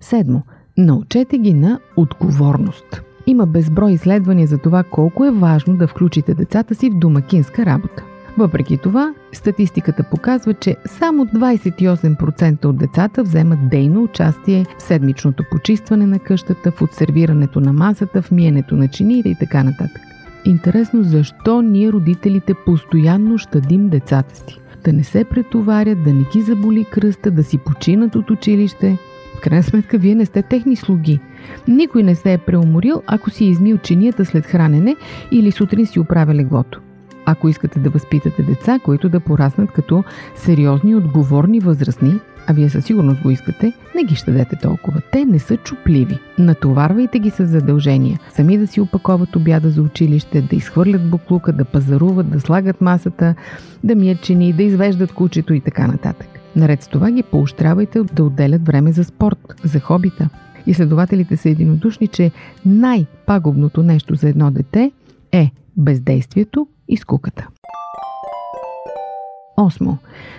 Седмо. 0.00 0.40
Научете 0.76 1.38
ги 1.38 1.54
на 1.54 1.80
отговорност. 1.96 3.02
Има 3.26 3.46
безброй 3.46 3.92
изследвания 3.92 4.46
за 4.46 4.58
това 4.58 4.82
колко 4.82 5.24
е 5.24 5.30
важно 5.30 5.76
да 5.76 5.88
включите 5.88 6.34
децата 6.34 6.74
си 6.74 6.90
в 6.90 6.98
домакинска 6.98 7.66
работа. 7.66 8.04
Въпреки 8.38 8.76
това, 8.76 9.14
статистиката 9.32 10.02
показва, 10.02 10.54
че 10.54 10.76
само 10.86 11.26
28% 11.26 12.64
от 12.64 12.76
децата 12.76 13.22
вземат 13.22 13.68
дейно 13.68 14.02
участие 14.02 14.66
в 14.78 14.82
седмичното 14.82 15.44
почистване 15.50 16.06
на 16.06 16.18
къщата, 16.18 16.70
в 16.70 16.82
отсервирането 16.82 17.60
на 17.60 17.72
масата, 17.72 18.22
в 18.22 18.30
миенето 18.30 18.76
на 18.76 18.88
чиниите 18.88 19.28
и 19.28 19.34
така 19.34 19.62
нататък. 19.62 20.00
Интересно 20.44 21.02
защо 21.02 21.62
ние 21.62 21.92
родителите 21.92 22.54
постоянно 22.54 23.38
щадим 23.38 23.88
децата 23.88 24.36
си. 24.36 24.60
Да 24.84 24.92
не 24.92 25.04
се 25.04 25.24
претоварят, 25.24 26.04
да 26.04 26.12
не 26.12 26.24
ги 26.32 26.42
заболи 26.42 26.84
кръста, 26.84 27.30
да 27.30 27.44
си 27.44 27.58
починат 27.58 28.16
от 28.16 28.30
училище. 28.30 28.98
В 29.38 29.40
крайна 29.40 29.62
сметка, 29.62 29.98
вие 29.98 30.14
не 30.14 30.26
сте 30.26 30.42
техни 30.42 30.76
слуги. 30.76 31.20
Никой 31.68 32.02
не 32.02 32.14
се 32.14 32.32
е 32.32 32.38
преуморил, 32.38 33.02
ако 33.06 33.30
си 33.30 33.44
е 33.44 33.48
измил 33.48 33.78
чинията 33.78 34.24
след 34.24 34.46
хранене 34.46 34.96
или 35.30 35.52
сутрин 35.52 35.86
си 35.86 36.00
оправя 36.00 36.34
леглото. 36.34 36.80
Ако 37.26 37.48
искате 37.48 37.78
да 37.78 37.90
възпитате 37.90 38.42
деца, 38.42 38.78
които 38.84 39.08
да 39.08 39.20
пораснат 39.20 39.72
като 39.72 40.04
сериозни, 40.34 40.94
отговорни 40.94 41.60
възрастни, 41.60 42.20
а 42.46 42.52
вие 42.52 42.68
със 42.68 42.84
сигурност 42.84 43.22
го 43.22 43.30
искате, 43.30 43.72
не 43.94 44.04
ги 44.04 44.14
щадете 44.14 44.56
толкова. 44.56 45.00
Те 45.12 45.24
не 45.24 45.38
са 45.38 45.56
чупливи. 45.56 46.18
Натоварвайте 46.38 47.18
ги 47.18 47.30
с 47.30 47.46
задължения. 47.46 48.20
Сами 48.34 48.58
да 48.58 48.66
си 48.66 48.80
опаковат 48.80 49.36
обяда 49.36 49.70
за 49.70 49.82
училище, 49.82 50.42
да 50.42 50.56
изхвърлят 50.56 51.10
буклука, 51.10 51.52
да 51.52 51.64
пазаруват, 51.64 52.30
да 52.30 52.40
слагат 52.40 52.80
масата, 52.80 53.34
да 53.84 53.94
мият 53.94 54.22
чини, 54.22 54.52
да 54.52 54.62
извеждат 54.62 55.12
кучето 55.12 55.54
и 55.54 55.60
така 55.60 55.86
нататък. 55.86 56.28
Наред 56.56 56.82
с 56.82 56.88
това 56.88 57.10
ги 57.10 57.22
поощрявайте 57.22 58.02
да 58.02 58.24
отделят 58.24 58.66
време 58.66 58.92
за 58.92 59.04
спорт, 59.04 59.54
за 59.64 59.80
хобита. 59.80 60.28
Изследователите 60.66 61.36
са 61.36 61.50
единодушни, 61.50 62.08
че 62.08 62.30
най-пагубното 62.66 63.82
нещо 63.82 64.14
за 64.14 64.28
едно 64.28 64.50
дете 64.50 64.92
е 65.32 65.50
бездействието 65.76 66.66
и 66.88 66.96
скуката. 66.96 67.48
Осмо. 69.56 69.96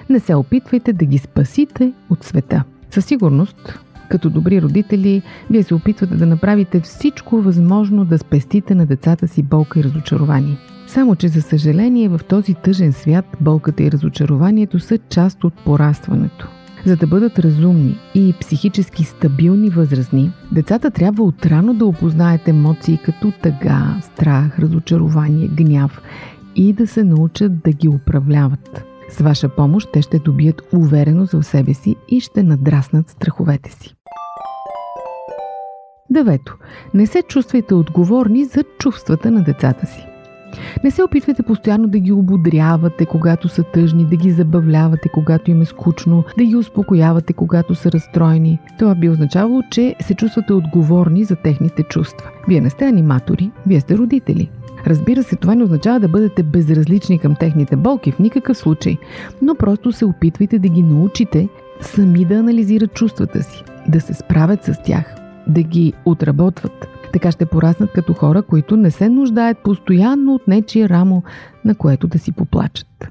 Не 0.10 0.19
се 0.19 0.36
опитвайте 0.36 0.93
да 0.93 1.06
ги 1.06 1.17
спасите 1.17 1.93
от 2.10 2.23
света. 2.23 2.63
Със 2.91 3.06
сигурност, 3.06 3.80
като 4.10 4.30
добри 4.30 4.62
родители, 4.62 5.21
вие 5.50 5.63
се 5.63 5.73
опитвате 5.73 6.15
да 6.15 6.26
направите 6.26 6.80
всичко 6.80 7.41
възможно 7.41 8.06
да 8.06 8.17
спестите 8.17 8.76
на 8.76 8.86
децата 8.86 9.28
си 9.28 9.43
болка 9.43 9.80
и 9.80 9.84
разочарование. 9.84 10.58
Само, 10.88 11.15
че 11.15 11.28
за 11.28 11.41
съжаление 11.41 12.10
в 12.10 12.19
този 12.30 12.54
тъжен 12.54 12.93
свят 12.93 13.26
болката 13.41 13.84
и 13.84 13.91
разочарованието 13.91 14.80
са 14.80 14.97
част 14.97 15.43
от 15.43 15.54
порастването. 15.54 16.57
За 16.88 16.95
да 16.95 17.08
бъдат 17.08 17.39
разумни 17.39 18.00
и 18.15 18.34
психически 18.39 19.04
стабилни 19.04 19.69
възрастни, 19.69 20.32
децата 20.52 20.91
трябва 20.91 21.23
отрано 21.23 21.73
да 21.73 21.86
опознаят 21.86 22.47
емоции 22.47 23.00
като 23.06 23.32
тъга, 23.41 23.97
страх, 24.02 24.60
разочарование, 24.60 25.47
гняв 25.47 26.02
и 26.56 26.73
да 26.73 26.88
се 26.88 27.04
научат 27.04 27.60
да 27.60 27.71
ги 27.71 27.88
управляват. 27.88 28.84
С 29.10 29.21
ваша 29.21 29.50
помощ 29.50 29.89
те 29.93 30.02
ще 30.02 30.19
добият 30.19 30.62
увереност 30.73 31.34
в 31.34 31.43
себе 31.43 31.73
си 31.73 31.95
и 32.10 32.19
ще 32.19 32.43
надраснат 32.43 33.10
страховете 33.10 33.71
си. 33.71 33.95
Девето. 36.10 36.58
Не 36.93 37.08
се 37.08 37.21
чувствайте 37.21 37.73
отговорни 37.73 38.45
за 38.45 38.63
чувствата 38.80 39.32
на 39.32 39.43
децата 39.43 39.86
си. 39.86 40.07
Не 40.84 40.92
се 40.92 41.04
опитвайте 41.04 41.44
постоянно 41.44 41.88
да 41.88 42.00
ги 42.00 42.12
ободрявате, 42.12 43.06
когато 43.06 43.50
са 43.50 43.64
тъжни, 43.64 44.06
да 44.06 44.16
ги 44.16 44.32
забавлявате, 44.32 45.10
когато 45.10 45.52
им 45.52 45.62
е 45.62 45.66
скучно, 45.66 46.24
да 46.38 46.44
ги 46.44 46.56
успокоявате, 46.56 47.34
когато 47.34 47.76
са 47.76 47.92
разстроени. 47.92 48.60
Това 48.80 48.96
би 48.96 49.10
означавало, 49.10 49.62
че 49.72 49.96
се 50.02 50.14
чувствате 50.14 50.54
отговорни 50.54 51.24
за 51.24 51.36
техните 51.36 51.84
чувства. 51.84 52.30
Вие 52.48 52.62
не 52.62 52.70
сте 52.70 52.86
аниматори, 52.86 53.52
вие 53.68 53.80
сте 53.80 53.98
родители. 53.98 54.50
Разбира 54.88 55.24
се, 55.24 55.36
това 55.36 55.56
не 55.56 55.64
означава 55.64 56.00
да 56.00 56.08
бъдете 56.08 56.44
безразлични 56.44 57.20
към 57.20 57.36
техните 57.36 57.76
болки 57.76 58.12
в 58.12 58.20
никакъв 58.20 58.58
случай, 58.58 58.98
но 59.42 59.56
просто 59.56 59.92
се 59.92 60.06
опитвайте 60.06 60.60
да 60.60 60.70
ги 60.70 60.84
научите 60.84 61.50
сами 61.82 62.26
да 62.26 62.36
анализират 62.36 62.94
чувствата 62.94 63.44
си, 63.44 63.64
да 63.88 64.02
се 64.02 64.14
справят 64.14 64.64
с 64.64 64.74
тях, 64.84 65.16
да 65.48 65.64
ги 65.64 65.94
отработват. 66.06 66.97
Така 67.17 67.32
ще 67.32 67.45
пораснат 67.45 67.91
като 67.91 68.13
хора, 68.13 68.41
които 68.41 68.77
не 68.77 68.91
се 68.91 69.10
нуждаят 69.10 69.58
постоянно 69.58 70.34
от 70.34 70.47
нечие 70.47 70.89
рамо, 70.89 71.23
на 71.65 71.75
което 71.75 72.08
да 72.08 72.19
си 72.19 72.32
поплачат. 72.32 73.08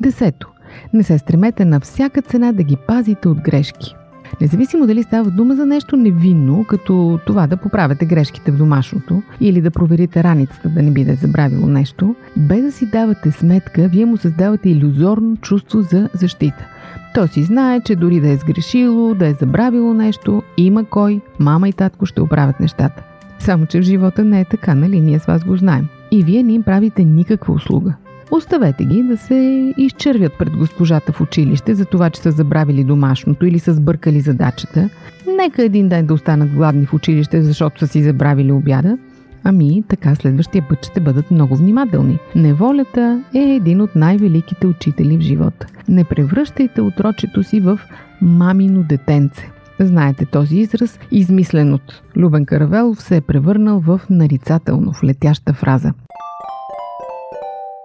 Десето. 0.00 0.50
Не 0.92 1.02
се 1.02 1.18
стремете 1.18 1.64
на 1.64 1.80
всяка 1.80 2.22
цена 2.22 2.52
да 2.52 2.62
ги 2.62 2.76
пазите 2.88 3.28
от 3.28 3.40
грешки. 3.40 3.94
Независимо 4.40 4.86
дали 4.86 5.02
става 5.02 5.30
дума 5.30 5.56
за 5.56 5.66
нещо 5.66 5.96
невинно, 5.96 6.64
като 6.68 7.20
това 7.26 7.46
да 7.46 7.56
поправяте 7.56 8.06
грешките 8.06 8.52
в 8.52 8.56
домашното 8.56 9.22
или 9.40 9.60
да 9.60 9.70
проверите 9.70 10.24
раницата 10.24 10.68
да 10.68 10.82
не 10.82 10.90
би 10.90 11.04
да 11.04 11.12
е 11.12 11.16
забравило 11.16 11.66
нещо, 11.66 12.14
без 12.36 12.62
да 12.62 12.72
си 12.72 12.90
давате 12.90 13.30
сметка, 13.30 13.88
вие 13.88 14.06
му 14.06 14.16
създавате 14.16 14.70
иллюзорно 14.70 15.36
чувство 15.36 15.82
за 15.82 16.08
защита. 16.14 16.73
То 17.14 17.26
си 17.26 17.42
знае, 17.42 17.80
че 17.80 17.96
дори 17.96 18.20
да 18.20 18.30
е 18.30 18.36
сгрешило, 18.36 19.14
да 19.14 19.26
е 19.26 19.32
забравило 19.32 19.94
нещо, 19.94 20.42
има 20.56 20.84
кой, 20.84 21.20
мама 21.38 21.68
и 21.68 21.72
татко 21.72 22.06
ще 22.06 22.20
оправят 22.20 22.60
нещата. 22.60 23.02
Само, 23.38 23.66
че 23.66 23.80
в 23.80 23.82
живота 23.82 24.24
не 24.24 24.40
е 24.40 24.44
така, 24.44 24.74
нали? 24.74 25.00
Ние 25.00 25.18
с 25.18 25.26
вас 25.26 25.44
го 25.44 25.56
знаем. 25.56 25.86
И 26.10 26.22
вие 26.22 26.42
не 26.42 26.52
им 26.52 26.62
правите 26.62 27.04
никаква 27.04 27.54
услуга. 27.54 27.94
Оставете 28.30 28.84
ги 28.84 29.02
да 29.02 29.16
се 29.16 29.72
изчервят 29.76 30.32
пред 30.38 30.56
госпожата 30.56 31.12
в 31.12 31.20
училище 31.20 31.74
за 31.74 31.84
това, 31.84 32.10
че 32.10 32.20
са 32.20 32.30
забравили 32.30 32.84
домашното 32.84 33.46
или 33.46 33.58
са 33.58 33.74
сбъркали 33.74 34.20
задачата. 34.20 34.88
Нека 35.36 35.62
един 35.62 35.88
ден 35.88 36.06
да 36.06 36.14
останат 36.14 36.54
гладни 36.54 36.86
в 36.86 36.94
училище, 36.94 37.42
защото 37.42 37.78
са 37.78 37.86
си 37.86 38.02
забравили 38.02 38.52
обяда. 38.52 38.98
Ами, 39.46 39.82
така 39.88 40.14
следващия 40.14 40.68
път 40.68 40.86
ще 40.86 41.00
бъдат 41.00 41.30
много 41.30 41.56
внимателни. 41.56 42.18
Неволята 42.36 43.24
е 43.34 43.38
един 43.38 43.80
от 43.80 43.96
най-великите 43.96 44.66
учители 44.66 45.16
в 45.16 45.20
живота. 45.20 45.66
Не 45.88 46.04
превръщайте 46.04 46.80
отрочето 46.80 47.42
си 47.42 47.60
в 47.60 47.80
мамино 48.22 48.82
детенце. 48.82 49.50
Знаете 49.80 50.26
този 50.26 50.56
израз, 50.56 50.98
измислен 51.10 51.74
от 51.74 52.02
Любен 52.16 52.46
Каравелов, 52.46 53.02
се 53.02 53.16
е 53.16 53.20
превърнал 53.20 53.80
в 53.80 54.00
нарицателно, 54.10 54.92
в 54.92 55.04
летяща 55.04 55.52
фраза. 55.52 55.92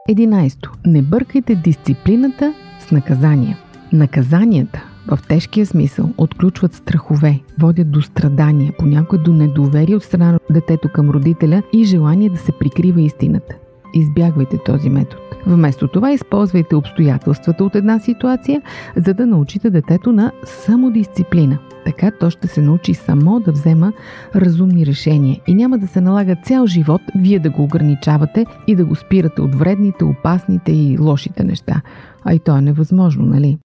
11. 0.09 0.69
Не 0.85 1.01
бъркайте 1.01 1.55
дисциплината 1.55 2.53
с 2.79 2.91
наказания. 2.91 3.57
Наказанията 3.93 4.88
в 5.11 5.27
тежкия 5.27 5.65
смисъл 5.65 6.09
отключват 6.17 6.73
страхове, 6.73 7.39
водят 7.59 7.91
до 7.91 8.01
страдания, 8.01 8.73
понякога 8.79 9.21
до 9.21 9.33
недоверие 9.33 9.95
от 9.95 10.03
страна 10.03 10.31
на 10.31 10.39
детето 10.49 10.89
към 10.93 11.09
родителя 11.09 11.63
и 11.73 11.83
желание 11.83 12.29
да 12.29 12.37
се 12.37 12.51
прикрива 12.51 13.01
истината. 13.01 13.55
Избягвайте 13.93 14.57
този 14.65 14.89
метод. 14.89 15.21
Вместо 15.45 15.87
това 15.87 16.11
използвайте 16.11 16.75
обстоятелствата 16.75 17.63
от 17.63 17.75
една 17.75 17.99
ситуация, 17.99 18.61
за 18.95 19.13
да 19.13 19.25
научите 19.25 19.69
детето 19.69 20.11
на 20.11 20.31
самодисциплина. 20.45 21.57
Така 21.85 22.11
то 22.11 22.29
ще 22.29 22.47
се 22.47 22.61
научи 22.61 22.93
само 22.93 23.39
да 23.39 23.51
взема 23.51 23.93
разумни 24.35 24.85
решения 24.85 25.39
и 25.47 25.53
няма 25.53 25.77
да 25.77 25.87
се 25.87 26.01
налага 26.01 26.35
цял 26.43 26.67
живот 26.67 27.01
вие 27.15 27.39
да 27.39 27.49
го 27.49 27.63
ограничавате 27.63 28.45
и 28.67 28.75
да 28.75 28.85
го 28.85 28.95
спирате 28.95 29.41
от 29.41 29.55
вредните, 29.55 30.05
опасните 30.05 30.71
и 30.71 30.97
лошите 30.99 31.43
неща. 31.43 31.81
А 32.23 32.33
и 32.33 32.39
то 32.39 32.57
е 32.57 32.61
невъзможно, 32.61 33.25
нали? 33.25 33.57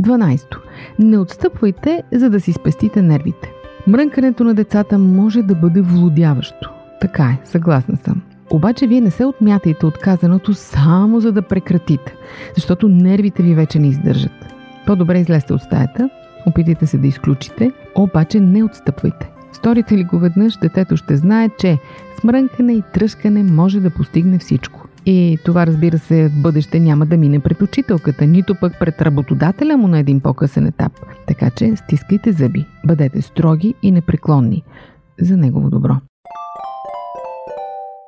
12. 0.00 0.56
Не 0.98 1.18
отстъпвайте, 1.18 2.02
за 2.12 2.30
да 2.30 2.40
си 2.40 2.52
спестите 2.52 3.02
нервите. 3.02 3.52
Мрънкането 3.86 4.44
на 4.44 4.54
децата 4.54 4.98
може 4.98 5.42
да 5.42 5.54
бъде 5.54 5.80
влудяващо. 5.80 6.70
Така 7.00 7.24
е, 7.24 7.40
съгласна 7.44 7.96
съм. 7.96 8.22
Обаче 8.50 8.86
вие 8.86 9.00
не 9.00 9.10
се 9.10 9.24
отмятайте 9.24 9.86
от 9.86 9.98
казаното 9.98 10.54
само 10.54 11.20
за 11.20 11.32
да 11.32 11.42
прекратите, 11.42 12.14
защото 12.54 12.88
нервите 12.88 13.42
ви 13.42 13.54
вече 13.54 13.78
не 13.78 13.88
издържат. 13.88 14.32
По-добре 14.86 15.18
излезте 15.18 15.52
от 15.52 15.62
стаята, 15.62 16.10
опитайте 16.46 16.86
се 16.86 16.98
да 16.98 17.06
изключите, 17.06 17.72
обаче 17.94 18.40
не 18.40 18.64
отстъпвайте. 18.64 19.30
Сторите 19.52 19.96
ли 19.96 20.04
го 20.04 20.18
веднъж, 20.18 20.56
детето 20.56 20.96
ще 20.96 21.16
знае, 21.16 21.48
че 21.58 21.78
смрънкане 22.20 22.72
и 22.72 22.82
тръскане 22.94 23.42
може 23.42 23.80
да 23.80 23.90
постигне 23.90 24.38
всичко. 24.38 24.88
И 25.06 25.38
това, 25.44 25.66
разбира 25.66 25.98
се, 25.98 26.28
в 26.28 26.42
бъдеще 26.42 26.80
няма 26.80 27.06
да 27.06 27.16
мине 27.16 27.40
пред 27.40 27.62
учителката, 27.62 28.26
нито 28.26 28.54
пък 28.54 28.72
пред 28.80 29.02
работодателя 29.02 29.76
му 29.76 29.88
на 29.88 29.98
един 29.98 30.20
по-късен 30.20 30.66
етап. 30.66 30.92
Така 31.26 31.50
че 31.50 31.76
стискайте 31.76 32.32
зъби, 32.32 32.66
бъдете 32.86 33.22
строги 33.22 33.74
и 33.82 33.90
непреклонни 33.90 34.62
за 35.20 35.36
негово 35.36 35.70
добро. 35.70 35.94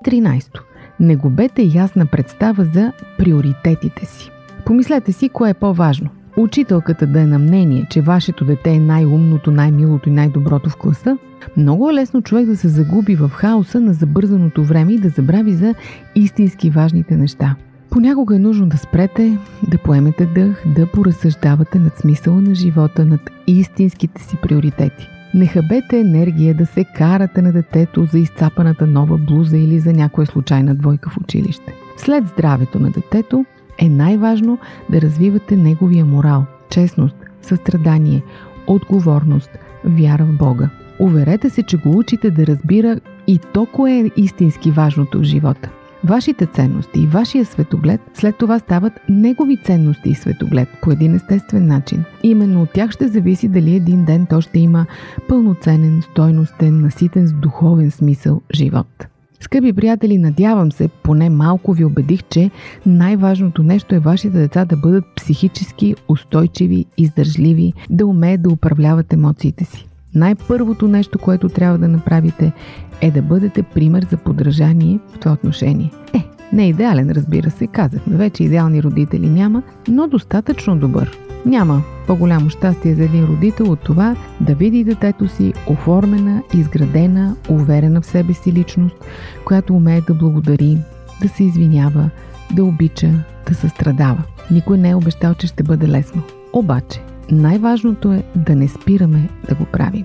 13. 0.07 0.61
Не 1.01 1.17
губете 1.17 1.63
ясна 1.75 2.07
представа 2.07 2.65
за 2.65 2.93
приоритетите 3.19 4.07
си. 4.07 4.31
Помислете 4.67 5.13
си 5.13 5.29
кое 5.29 5.51
е 5.51 5.55
по-важно. 5.55 6.11
Учителката 6.37 7.07
да 7.07 7.21
е 7.21 7.27
на 7.27 7.39
мнение, 7.39 7.87
че 7.91 8.01
вашето 8.01 8.45
дете 8.45 8.71
е 8.71 8.79
най-умното, 8.79 9.51
най-милото 9.51 10.09
и 10.09 10.13
най-доброто 10.13 10.71
в 10.71 10.77
класа, 10.77 11.19
много 11.57 11.91
е 11.91 11.95
лесно 11.95 12.23
човек 12.23 12.47
да 12.47 12.57
се 12.57 12.69
загуби 12.69 13.15
в 13.15 13.29
хаоса 13.29 13.81
на 13.81 13.93
забързаното 13.93 14.65
време 14.65 14.93
и 14.93 14.99
да 14.99 15.09
забрави 15.09 15.53
за 15.53 15.75
истински 16.15 16.71
важните 16.71 17.17
неща. 17.17 17.57
Понякога 17.91 18.37
е 18.37 18.39
нужно 18.39 18.67
да 18.67 18.79
спрете, 18.79 19.39
да 19.71 19.79
поемете 19.79 20.27
дъх, 20.27 20.63
да 20.77 20.87
поразсъждавате 20.87 21.79
над 21.79 21.99
смисъла 21.99 22.41
на 22.41 22.55
живота, 22.55 23.05
над 23.05 23.21
истинските 23.47 24.23
си 24.23 24.37
приоритети. 24.43 25.09
Не 25.35 25.47
хабете 25.47 25.99
енергия 25.99 26.55
да 26.55 26.67
се 26.67 26.85
карате 26.85 27.43
на 27.43 27.53
детето 27.53 28.05
за 28.05 28.19
изцапаната 28.19 28.87
нова 28.87 29.19
блуза 29.19 29.57
или 29.57 29.81
за 29.81 29.93
някоя 29.93 30.27
случайна 30.27 30.75
двойка 30.75 31.11
в 31.11 31.17
училище. 31.17 31.75
След 31.97 32.27
здравето 32.27 32.79
на 32.81 32.91
детето 32.91 33.45
е 33.79 33.89
най-важно 33.89 34.59
да 34.91 35.01
развивате 35.01 35.57
неговия 35.57 36.05
морал, 36.05 36.45
честност, 36.71 37.17
състрадание, 37.43 38.23
отговорност, 38.67 39.51
вяра 39.85 40.25
в 40.25 40.37
Бога. 40.37 40.71
Уверете 40.99 41.51
се, 41.51 41.63
че 41.63 41.77
го 41.77 41.99
учите 41.99 42.31
да 42.31 42.47
разбира 42.47 43.01
и 43.27 43.39
то, 43.39 43.67
кое 43.67 43.93
е 43.93 44.11
истински 44.17 44.71
важното 44.71 45.19
в 45.19 45.23
живота– 45.23 45.69
Вашите 46.07 46.47
ценности 46.47 47.01
и 47.01 47.07
вашия 47.07 47.45
светоглед 47.45 48.01
след 48.15 48.37
това 48.37 48.59
стават 48.59 48.93
негови 49.09 49.57
ценности 49.57 50.11
и 50.11 50.15
светоглед 50.15 50.69
по 50.83 50.91
един 50.91 51.15
естествен 51.15 51.67
начин. 51.67 52.05
Именно 52.23 52.63
от 52.63 52.73
тях 52.73 52.91
ще 52.91 53.09
зависи 53.09 53.49
дали 53.49 53.75
един 53.75 54.05
ден 54.05 54.27
то 54.27 54.41
ще 54.41 54.59
има 54.59 54.87
пълноценен, 55.29 56.03
стойностен, 56.03 56.81
наситен 56.81 57.27
с 57.27 57.33
духовен 57.33 57.91
смисъл 57.91 58.41
живот. 58.55 59.07
Скъпи 59.45 59.73
приятели, 59.73 60.19
надявам 60.19 60.73
се, 60.73 60.89
поне 60.89 61.31
малко 61.31 61.73
ви 61.73 61.85
убедих, 61.85 62.23
че 62.23 62.51
най-важното 62.87 63.63
нещо 63.63 63.95
е 63.95 63.99
вашите 63.99 64.39
деца 64.39 64.65
да 64.65 64.77
бъдат 64.77 65.05
психически 65.17 65.95
устойчиви, 66.09 66.85
издържливи, 66.97 67.73
да 67.91 68.07
умеят 68.07 68.43
да 68.43 68.51
управляват 68.51 69.13
емоциите 69.13 69.65
си. 69.65 69.87
Най-първото 70.15 70.89
нещо, 70.89 71.19
което 71.19 71.49
трябва 71.49 71.79
да 71.79 71.89
направите 71.89 72.53
е 73.01 73.11
да 73.11 73.23
бъдете 73.23 73.63
пример 73.63 74.07
за 74.11 74.17
подражание 74.17 74.99
в 75.15 75.19
това 75.19 75.33
отношение. 75.33 75.91
Е, 76.15 76.34
не 76.55 76.65
е 76.65 76.69
идеален, 76.69 77.11
разбира 77.11 77.51
се, 77.51 77.67
казахме. 77.67 78.17
Вече 78.17 78.45
идеални 78.45 78.83
родители 78.83 79.29
няма, 79.29 79.63
но 79.89 80.09
достатъчно 80.09 80.77
добър. 80.77 81.19
Няма 81.47 81.83
по-голямо 82.07 82.51
щастие 82.51 82.95
за 82.95 83.05
един 83.05 83.25
родител 83.25 83.73
от 83.73 83.81
това 83.81 84.17
да 84.41 84.55
види 84.55 84.85
детето 84.85 85.29
си 85.29 85.53
оформена, 85.67 86.43
изградена, 86.55 87.37
уверена 87.49 88.01
в 88.01 88.07
себе 88.07 88.33
си 88.35 88.53
личност, 88.53 88.97
която 89.45 89.75
умее 89.75 90.01
да 90.01 90.15
благодари, 90.15 90.79
да 91.23 91.29
се 91.29 91.45
извинява, 91.45 92.11
да 92.53 92.65
обича, 92.65 93.11
да 93.49 93.55
състрадава. 93.55 94.23
Никой 94.51 94.79
не 94.79 94.91
е 94.91 94.95
обещал, 94.95 95.35
че 95.35 95.47
ще 95.47 95.63
бъде 95.63 95.89
лесно. 95.89 96.23
Обаче, 96.53 97.01
най-важното 97.31 98.13
е 98.13 98.23
да 98.37 98.57
не 98.57 98.69
спираме 98.69 99.29
да 99.49 99.55
го 99.55 99.65
правим. 99.65 100.05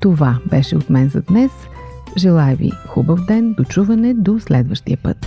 Това 0.00 0.38
беше 0.50 0.76
от 0.76 0.90
мен 0.90 1.08
за 1.08 1.22
днес– 1.22 1.50
Желая 2.16 2.56
ви 2.56 2.70
хубав 2.86 3.26
ден, 3.26 3.52
дочуване 3.52 4.14
до 4.14 4.40
следващия 4.40 4.98
път. 5.02 5.26